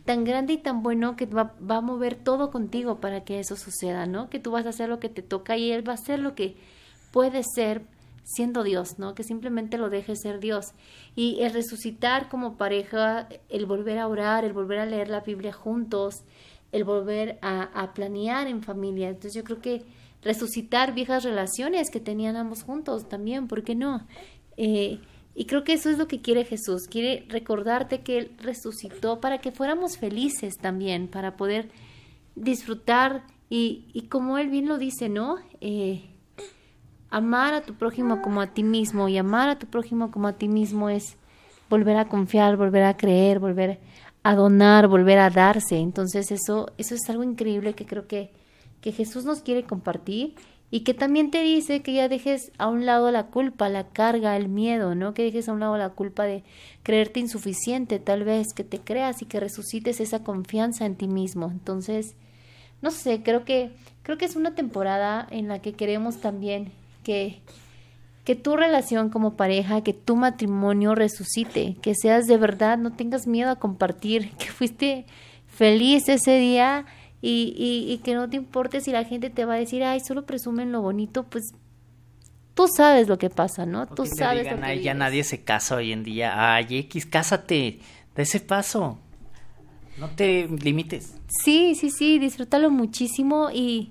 tan 0.07 0.25
grande 0.25 0.55
y 0.55 0.59
tan 0.59 0.83
bueno 0.83 1.15
que 1.15 1.27
va, 1.27 1.55
va 1.61 1.77
a 1.77 1.81
mover 1.83 2.15
todo 2.15 2.51
contigo 2.51 2.99
para 2.99 3.25
que 3.25 3.41
eso 3.41 3.57
suceda, 3.57 4.07
¿no? 4.07 4.31
Que 4.31 4.41
tú 4.41 4.53
vas 4.53 4.65
a 4.65 4.71
hacer 4.71 4.89
lo 4.89 5.01
que 5.01 5.11
te 5.11 5.21
toca 5.21 5.59
y 5.59 5.71
Él 5.71 5.87
va 5.87 5.93
a 5.93 5.97
hacer 5.97 6.19
lo 6.19 6.35
que 6.35 6.57
puede 7.13 7.43
ser 7.43 7.83
siendo 8.25 8.63
Dios, 8.63 8.99
¿no? 8.99 9.15
Que 9.15 9.23
simplemente 9.23 9.77
lo 9.77 9.91
deje 9.91 10.17
ser 10.17 10.41
Dios. 10.41 10.73
Y 11.15 11.43
el 11.43 11.53
resucitar 11.53 12.29
como 12.29 12.57
pareja, 12.57 13.29
el 13.49 13.67
volver 13.67 13.99
a 13.99 14.07
orar, 14.07 14.45
el 14.45 14.53
volver 14.53 14.79
a 14.79 14.87
leer 14.87 15.09
la 15.09 15.21
Biblia 15.21 15.53
juntos, 15.53 16.15
el 16.73 16.85
volver 16.85 17.39
a, 17.43 17.93
planear 17.95 18.47
en 18.47 18.63
familia. 18.63 19.09
Entonces 19.09 19.35
yo 19.35 19.45
creo 19.45 19.61
que 19.61 19.85
resucitar 20.23 20.95
viejas 20.95 21.25
relaciones 21.25 21.91
que 21.91 22.01
tenían 22.01 22.37
ambos 22.37 22.63
juntos 22.63 23.09
también, 23.09 23.49
¿por 23.49 23.63
qué 23.63 23.75
no? 23.75 24.07
Eh, 24.57 25.01
y 25.35 25.45
creo 25.45 25.63
que 25.63 25.73
eso 25.73 25.89
es 25.89 25.99
lo 25.99 26.09
que 26.09 26.21
quiere 26.21 26.45
Jesús, 26.45 26.89
quiere 26.89 27.25
recordarte 27.29 28.01
que 28.01 28.19
Él 28.19 28.33
resucitó 28.39 29.21
para 29.21 29.39
que 29.39 29.53
fuéramos 29.53 29.97
felices 29.97 30.59
también, 30.59 31.07
para 31.07 31.37
poder 31.37 31.71
disfrutar 32.35 33.23
y, 33.49 33.87
y 33.93 34.03
como 34.09 34.39
Él 34.39 34.49
bien 34.49 34.67
lo 34.67 34.79
dice, 34.79 35.09
¿no? 35.09 35.37
Eh, 35.61 36.03
amar 37.11 37.55
a 37.55 37.63
tu 37.63 37.75
prójimo 37.75 38.21
como 38.21 38.41
a 38.41 38.49
ti 38.49 38.63
mismo 38.63 39.09
y 39.09 39.17
amar 39.17 39.49
a 39.49 39.59
tu 39.59 39.67
prójimo 39.67 40.11
como 40.11 40.29
a 40.29 40.35
ti 40.35 40.49
mismo 40.49 40.91
es 40.91 41.17
volver 41.71 41.97
a 41.97 42.09
confiar, 42.09 42.57
volver 42.57 42.85
a 42.85 42.97
creer, 42.97 43.39
volver 43.39 43.79
a 44.29 44.35
donar, 44.35 44.89
volver 44.89 45.19
a 45.19 45.31
darse. 45.31 45.79
Entonces 45.79 46.31
eso, 46.31 46.71
eso 46.77 46.95
es 46.95 47.09
algo 47.09 47.25
increíble 47.25 47.73
que 47.75 47.87
creo 47.87 48.07
que, 48.07 48.31
que 48.83 48.93
Jesús 48.93 49.25
nos 49.25 49.41
quiere 49.41 49.63
compartir 49.63 50.35
y 50.71 50.81
que 50.81 50.93
también 50.93 51.31
te 51.31 51.43
dice 51.43 51.81
que 51.81 51.95
ya 51.95 52.11
dejes 52.11 52.53
a 52.59 52.69
un 52.69 52.85
lado 52.85 53.11
la 53.11 53.29
culpa, 53.29 53.71
la 53.71 53.89
carga, 53.89 54.37
el 54.37 54.51
miedo, 54.51 54.95
¿no? 54.95 55.15
Que 55.15 55.23
dejes 55.23 55.49
a 55.49 55.55
un 55.55 55.61
lado 55.61 55.79
la 55.79 55.89
culpa 55.89 56.25
de 56.25 56.45
creerte 56.83 57.21
insuficiente, 57.21 58.01
tal 58.01 58.25
vez, 58.25 58.49
que 58.55 58.65
te 58.65 58.81
creas 58.81 59.23
y 59.23 59.25
que 59.25 59.41
resucites 59.41 59.99
esa 59.99 60.23
confianza 60.23 60.85
en 60.85 60.97
ti 60.97 61.09
mismo. 61.09 61.51
Entonces, 61.51 62.15
no 62.83 62.91
sé, 62.91 63.23
creo 63.23 63.47
que 63.47 63.71
creo 64.03 64.19
que 64.19 64.27
es 64.27 64.37
una 64.37 64.55
temporada 64.55 65.27
en 65.31 65.49
la 65.49 65.61
que 65.61 65.73
queremos 65.73 66.21
también 66.21 66.71
que, 67.03 67.41
que 68.29 68.37
tu 68.37 68.59
relación 68.59 69.09
como 69.09 69.39
pareja, 69.39 69.83
que 69.83 69.95
tu 69.95 70.15
matrimonio 70.15 70.95
resucite, 70.95 71.77
que 71.81 71.95
seas 71.95 72.27
de 72.27 72.37
verdad, 72.37 72.77
no 72.77 72.93
tengas 72.93 73.27
miedo 73.27 73.49
a 73.49 73.57
compartir, 73.57 74.33
que 74.39 74.49
fuiste 74.49 75.07
feliz 75.47 76.11
ese 76.11 76.37
día 76.39 76.85
y, 77.23 77.55
y, 77.57 77.91
y 77.91 77.97
que 78.05 78.13
no 78.13 78.29
te 78.29 78.37
importe 78.37 78.83
si 78.83 78.93
la 78.93 79.05
gente 79.05 79.31
te 79.31 79.47
va 79.47 79.55
a 79.55 79.57
decir, 79.57 79.83
ay, 79.83 80.01
solo 80.01 80.27
presumen 80.27 80.73
lo 80.73 80.83
bonito, 80.83 81.23
pues 81.23 81.55
tú 82.53 82.69
sabes 82.69 83.09
lo 83.09 83.17
que 83.17 83.31
pasa, 83.31 83.65
¿no? 83.65 83.87
Tú 83.87 84.05
sabes 84.05 84.43
digan, 84.43 84.57
lo 84.57 84.67
que 84.67 84.73
ay, 84.73 84.83
ya 84.83 84.93
nadie 84.93 85.25
se 85.25 85.43
casa 85.43 85.77
hoy 85.77 85.93
en 85.93 86.05
día. 86.05 86.55
Ay, 86.55 86.67
X, 86.69 87.07
cásate, 87.07 87.79
da 88.15 88.25
ese 88.25 88.41
paso. 88.41 88.99
No 89.97 90.11
te 90.11 90.47
limites. 90.49 91.15
Sí, 91.29 91.75
sí, 91.75 91.89
sí, 91.89 92.19
disfrútalo 92.19 92.69
muchísimo 92.69 93.49
y, 93.51 93.91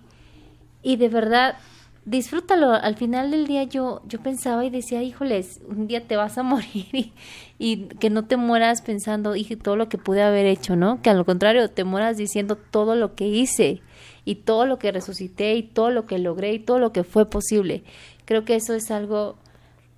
y 0.83 0.97
de 0.97 1.09
verdad 1.09 1.57
disfrútalo. 2.07 2.71
Al 2.71 2.95
final 2.95 3.31
del 3.31 3.45
día 3.45 3.63
yo, 3.63 4.01
yo 4.07 4.19
pensaba 4.19 4.65
y 4.65 4.69
decía, 4.69 5.03
híjoles, 5.03 5.59
un 5.67 5.87
día 5.87 6.07
te 6.07 6.15
vas 6.15 6.37
a 6.37 6.43
morir 6.43 7.11
y, 7.59 7.77
que 7.99 8.09
no 8.09 8.25
te 8.25 8.37
mueras 8.37 8.81
pensando, 8.81 9.33
dije, 9.33 9.55
todo 9.55 9.75
lo 9.75 9.89
que 9.89 9.97
pude 9.97 10.23
haber 10.23 10.45
hecho, 10.45 10.75
¿no? 10.75 11.01
Que 11.01 11.09
al 11.09 11.25
contrario, 11.25 11.69
te 11.69 11.83
mueras 11.83 12.17
diciendo 12.17 12.55
todo 12.55 12.95
lo 12.95 13.13
que 13.13 13.27
hice 13.27 13.81
y 14.25 14.35
todo 14.35 14.65
lo 14.65 14.79
que 14.79 14.91
resucité 14.91 15.55
y 15.55 15.63
todo 15.63 15.91
lo 15.91 16.05
que 16.05 16.17
logré 16.17 16.53
y 16.53 16.59
todo 16.59 16.79
lo 16.79 16.91
que 16.91 17.03
fue 17.03 17.29
posible. 17.29 17.83
Creo 18.25 18.45
que 18.45 18.55
eso 18.55 18.73
es 18.73 18.89
algo 18.89 19.35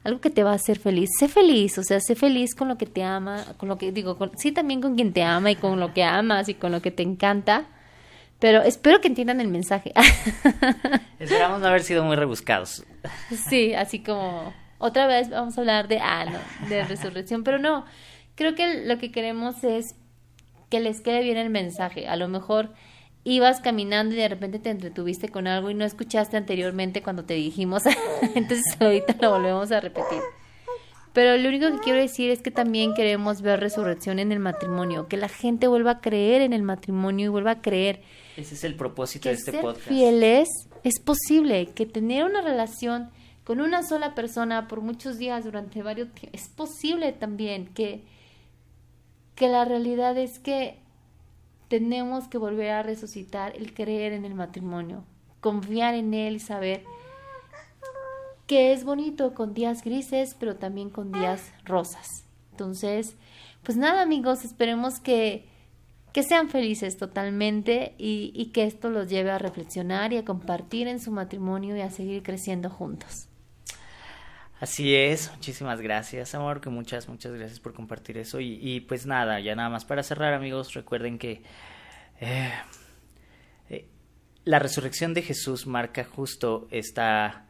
algo 0.02 0.22
que 0.22 0.30
te 0.30 0.44
va 0.44 0.52
a 0.52 0.56
hacer 0.56 0.80
feliz. 0.80 1.10
Sé 1.20 1.28
feliz, 1.28 1.78
o 1.78 1.84
sea, 1.84 2.00
sé 2.00 2.16
feliz 2.16 2.56
con 2.56 2.70
lo 2.70 2.78
que 2.78 2.86
te 2.86 3.04
ama, 3.04 3.44
con 3.58 3.68
lo 3.70 3.78
que 3.78 3.92
digo, 3.92 4.18
con, 4.18 4.32
sí 4.38 4.52
también 4.52 4.82
con 4.82 4.96
quien 4.96 5.14
te 5.14 5.24
ama 5.24 5.52
y 5.52 5.56
con 5.56 5.80
lo 5.80 5.94
que 5.94 6.04
amas 6.04 6.48
y 6.50 6.54
con 6.54 6.72
lo 6.72 6.82
que 6.82 6.90
te 6.90 7.04
encanta. 7.04 7.68
Pero 8.40 8.62
espero 8.62 9.02
que 9.02 9.10
entiendan 9.10 9.42
el 9.42 9.50
mensaje. 9.50 9.94
Esperamos 11.20 11.60
no 11.60 11.68
haber 11.68 11.84
sido 11.84 12.04
muy 12.04 12.16
rebuscados. 12.16 12.86
Sí, 13.50 13.74
así 13.74 14.00
como 14.00 14.54
otra 14.78 15.08
vez 15.08 15.30
vamos 15.30 15.58
a 15.58 15.62
hablar 15.62 15.88
de, 15.90 16.00
ah, 16.00 16.26
no, 16.26 16.70
de 16.70 16.86
resurrección, 16.86 17.44
pero 17.44 17.60
no, 17.60 17.86
creo 18.36 18.56
que 18.56 18.86
lo 18.86 18.98
que 18.98 19.12
queremos 19.12 19.64
es 19.66 19.96
que 20.70 20.80
les 20.80 21.02
quede 21.02 21.22
bien 21.22 21.38
el 21.38 21.50
mensaje. 21.50 22.08
A 22.08 22.16
lo 22.16 22.30
mejor 22.30 22.74
ibas 23.26 23.60
caminando 23.60 24.16
y 24.16 24.18
de 24.18 24.30
repente 24.30 24.60
te 24.60 24.70
entretuviste 24.70 25.28
con 25.30 25.48
algo 25.48 25.70
y 25.70 25.74
no 25.74 25.84
escuchaste 25.84 26.38
anteriormente 26.38 27.04
cuando 27.04 27.26
te 27.26 27.34
dijimos, 27.34 27.84
entonces 28.36 28.78
ahorita 28.80 29.18
lo 29.20 29.32
volvemos 29.32 29.72
a 29.74 29.82
repetir. 29.82 30.22
Pero 31.12 31.36
lo 31.38 31.50
único 31.50 31.72
que 31.72 31.80
quiero 31.80 32.00
decir 32.00 32.30
es 32.30 32.42
que 32.42 32.52
también 32.52 32.94
queremos 32.94 33.42
ver 33.42 33.60
resurrección 33.60 34.20
en 34.20 34.32
el 34.32 34.40
matrimonio, 34.40 35.08
que 35.08 35.18
la 35.18 35.28
gente 35.28 35.68
vuelva 35.68 35.92
a 35.92 36.02
creer 36.02 36.42
en 36.42 36.54
el 36.54 36.62
matrimonio 36.64 37.26
y 37.26 37.30
vuelva 37.30 37.52
a 37.52 37.62
creer. 37.62 38.02
Ese 38.40 38.56
es 38.56 38.64
el 38.64 38.76
propósito 38.76 39.28
de 39.28 39.36
este 39.36 39.52
ser 39.52 39.62
podcast. 39.62 39.88
Fieles 39.88 40.48
es 40.84 41.00
posible, 41.00 41.68
que 41.76 41.86
tener 41.86 42.24
una 42.24 42.42
relación 42.42 43.10
con 43.44 43.60
una 43.60 43.84
sola 43.84 44.16
persona 44.16 44.68
por 44.68 44.82
muchos 44.82 45.18
días 45.18 45.44
durante 45.44 45.84
varios 45.84 46.08
es 46.32 46.48
posible 46.50 47.12
también, 47.12 47.68
que, 47.68 48.04
que 49.36 49.50
la 49.50 49.66
realidad 49.66 50.18
es 50.18 50.40
que 50.40 50.78
tenemos 51.68 52.28
que 52.28 52.38
volver 52.38 52.72
a 52.72 52.84
resucitar 52.84 53.58
el 53.58 53.74
creer 53.74 54.14
en 54.14 54.24
el 54.24 54.36
matrimonio, 54.36 55.04
confiar 55.42 55.96
en 55.96 56.14
él 56.14 56.38
y 56.38 56.40
saber 56.40 56.84
que 58.48 58.72
es 58.72 58.86
bonito 58.86 59.34
con 59.34 59.54
días 59.54 59.84
grises, 59.84 60.36
pero 60.40 60.56
también 60.56 60.90
con 60.90 61.12
días 61.12 61.52
rosas. 61.66 62.24
Entonces, 62.52 63.16
pues 63.64 63.78
nada 63.78 64.02
amigos, 64.02 64.46
esperemos 64.46 65.00
que, 65.00 65.49
que 66.14 66.24
sean 66.24 66.50
felices 66.50 66.98
totalmente 66.98 67.94
y, 67.98 68.32
y 68.34 68.48
que 68.48 68.64
esto 68.64 68.90
los 68.90 69.10
lleve 69.10 69.32
a 69.32 69.38
reflexionar 69.38 70.14
y 70.14 70.18
a 70.18 70.26
compartir 70.26 70.88
en 70.88 71.00
su 71.00 71.12
matrimonio 71.12 71.76
y 71.76 71.82
a 71.82 71.90
seguir 71.90 72.24
creciendo 72.24 72.70
juntos. 72.70 73.30
Así 74.60 74.94
es, 74.94 75.32
muchísimas 75.32 75.80
gracias, 75.80 76.36
amor, 76.36 76.60
que 76.60 76.70
muchas, 76.70 77.08
muchas 77.08 77.32
gracias 77.32 77.62
por 77.62 77.74
compartir 77.74 78.18
eso. 78.18 78.42
Y, 78.42 78.60
y 78.62 78.82
pues 78.82 79.06
nada, 79.06 79.40
ya 79.40 79.56
nada 79.56 79.70
más 79.70 79.86
para 79.86 80.04
cerrar, 80.04 80.34
amigos, 80.34 80.74
recuerden 80.74 81.18
que 81.18 81.44
eh, 82.20 82.52
eh, 83.70 83.88
la 84.44 84.60
resurrección 84.60 85.14
de 85.14 85.22
Jesús 85.22 85.66
marca 85.66 86.04
justo 86.04 86.68
esta, 86.72 87.46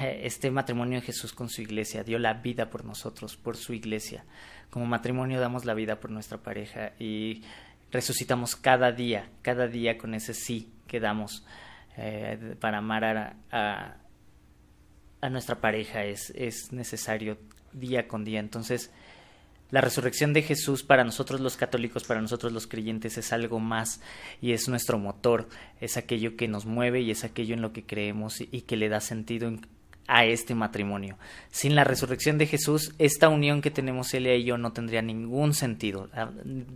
eh, 0.00 0.22
este 0.24 0.50
matrimonio 0.50 1.00
de 1.00 1.06
Jesús 1.06 1.34
con 1.34 1.50
su 1.50 1.60
iglesia. 1.60 2.04
Dio 2.04 2.18
la 2.18 2.32
vida 2.32 2.70
por 2.70 2.86
nosotros, 2.86 3.36
por 3.36 3.58
su 3.58 3.74
iglesia. 3.74 4.24
Como 4.70 4.86
matrimonio 4.86 5.40
damos 5.40 5.66
la 5.66 5.74
vida 5.74 6.00
por 6.00 6.10
nuestra 6.10 6.38
pareja 6.38 6.92
y 6.98 7.42
resucitamos 7.90 8.56
cada 8.56 8.92
día, 8.92 9.28
cada 9.42 9.66
día 9.66 9.98
con 9.98 10.14
ese 10.14 10.34
sí 10.34 10.72
que 10.86 11.00
damos 11.00 11.44
eh, 11.96 12.56
para 12.60 12.78
amar 12.78 13.04
a, 13.50 13.96
a 15.20 15.28
nuestra 15.28 15.60
pareja 15.60 16.04
es, 16.04 16.30
es 16.30 16.72
necesario 16.72 17.38
día 17.72 18.08
con 18.08 18.24
día. 18.24 18.40
Entonces, 18.40 18.90
la 19.70 19.80
resurrección 19.80 20.32
de 20.32 20.42
Jesús 20.42 20.82
para 20.82 21.04
nosotros 21.04 21.40
los 21.40 21.56
católicos, 21.56 22.04
para 22.04 22.20
nosotros 22.20 22.52
los 22.52 22.66
creyentes, 22.66 23.18
es 23.18 23.32
algo 23.32 23.60
más 23.60 24.00
y 24.40 24.52
es 24.52 24.68
nuestro 24.68 24.98
motor, 24.98 25.48
es 25.80 25.96
aquello 25.96 26.36
que 26.36 26.48
nos 26.48 26.66
mueve 26.66 27.00
y 27.00 27.10
es 27.10 27.24
aquello 27.24 27.54
en 27.54 27.62
lo 27.62 27.72
que 27.72 27.84
creemos 27.84 28.40
y 28.40 28.62
que 28.62 28.76
le 28.76 28.88
da 28.88 29.00
sentido 29.00 29.48
en, 29.48 29.60
a 30.10 30.24
este 30.24 30.56
matrimonio. 30.56 31.16
Sin 31.52 31.76
la 31.76 31.84
resurrección 31.84 32.36
de 32.36 32.46
Jesús, 32.46 32.92
esta 32.98 33.28
unión 33.28 33.62
que 33.62 33.70
tenemos 33.70 34.12
Elia 34.12 34.34
y 34.34 34.42
yo 34.42 34.58
no 34.58 34.72
tendría 34.72 35.02
ningún 35.02 35.54
sentido, 35.54 36.10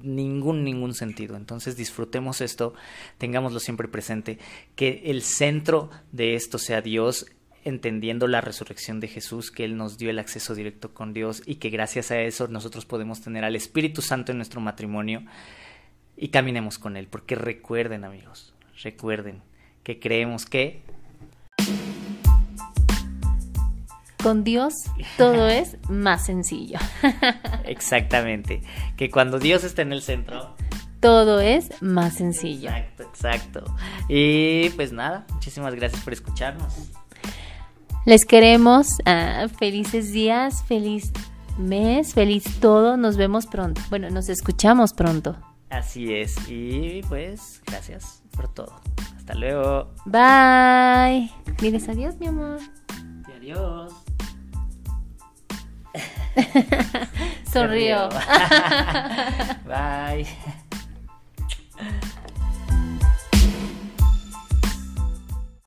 ningún, 0.03 0.63
ningún 0.63 0.95
sentido. 0.95 1.37
Entonces 1.37 1.77
disfrutemos 1.77 2.41
esto, 2.41 2.75
tengámoslo 3.19 3.59
siempre 3.59 3.89
presente, 3.89 4.39
que 4.77 5.03
el 5.07 5.23
centro 5.23 5.91
de 6.13 6.37
esto 6.37 6.59
sea 6.59 6.81
Dios, 6.81 7.27
entendiendo 7.65 8.29
la 8.29 8.41
resurrección 8.41 9.01
de 9.01 9.09
Jesús, 9.09 9.51
que 9.51 9.65
Él 9.65 9.77
nos 9.77 9.99
dio 9.99 10.11
el 10.11 10.21
acceso 10.21 10.55
directo 10.55 10.95
con 10.95 11.13
Dios 11.13 11.43
y 11.45 11.57
que 11.57 11.71
gracias 11.71 12.13
a 12.13 12.21
eso 12.21 12.47
nosotros 12.47 12.87
podemos 12.87 13.21
tener 13.21 13.45
al 13.45 13.57
Espíritu 13.57 14.01
Santo 14.01 14.31
en 14.31 14.39
nuestro 14.39 14.61
matrimonio 14.61 15.25
y 16.17 16.29
caminemos 16.29 16.79
con 16.79 16.97
Él. 16.97 17.09
Porque 17.09 17.35
recuerden 17.35 18.05
amigos, 18.05 18.55
recuerden 18.81 19.43
que 19.83 19.99
creemos 19.99 20.47
que... 20.47 20.83
Con 24.25 24.43
Dios 24.43 24.73
todo 25.19 25.49
es 25.51 25.77
más 25.91 26.25
sencillo. 26.25 26.79
Exactamente, 27.67 28.63
que 28.97 29.11
cuando 29.11 29.39
Dios 29.39 29.65
está 29.65 29.83
en 29.83 29.93
el 29.93 30.01
centro, 30.01 30.57
todo 31.01 31.43
es 31.43 31.83
más 31.83 32.15
sencillo. 32.15 32.71
Exacto, 32.71 33.03
exacto. 33.03 33.77
Y 34.09 34.71
pues 34.71 34.93
nada, 34.93 35.27
muchísimas 35.31 35.75
gracias 35.75 36.03
por 36.03 36.15
escucharnos. 36.15 36.73
Les 38.07 38.25
queremos 38.25 38.99
uh, 39.01 39.47
felices 39.51 40.13
días, 40.13 40.65
feliz 40.65 41.13
mes, 41.59 42.15
feliz 42.15 42.45
todo. 42.61 42.97
Nos 42.97 43.19
vemos 43.19 43.45
pronto. 43.45 43.83
Bueno, 43.91 44.09
nos 44.09 44.31
escuchamos 44.31 44.95
pronto. 44.95 45.37
Así 45.69 46.15
es. 46.15 46.37
Y 46.49 47.03
pues, 47.11 47.61
gracias 47.67 48.23
por 48.31 48.49
todo. 48.49 48.81
Hasta 49.19 49.35
luego. 49.35 49.93
Bye. 50.07 51.31
Diles 51.61 51.91
adiós, 51.91 52.19
mi 52.19 52.29
amor. 52.29 52.61
Y 53.29 53.33
adiós. 53.33 54.04
Sonrió. 57.53 58.09
Bye. 59.67 60.27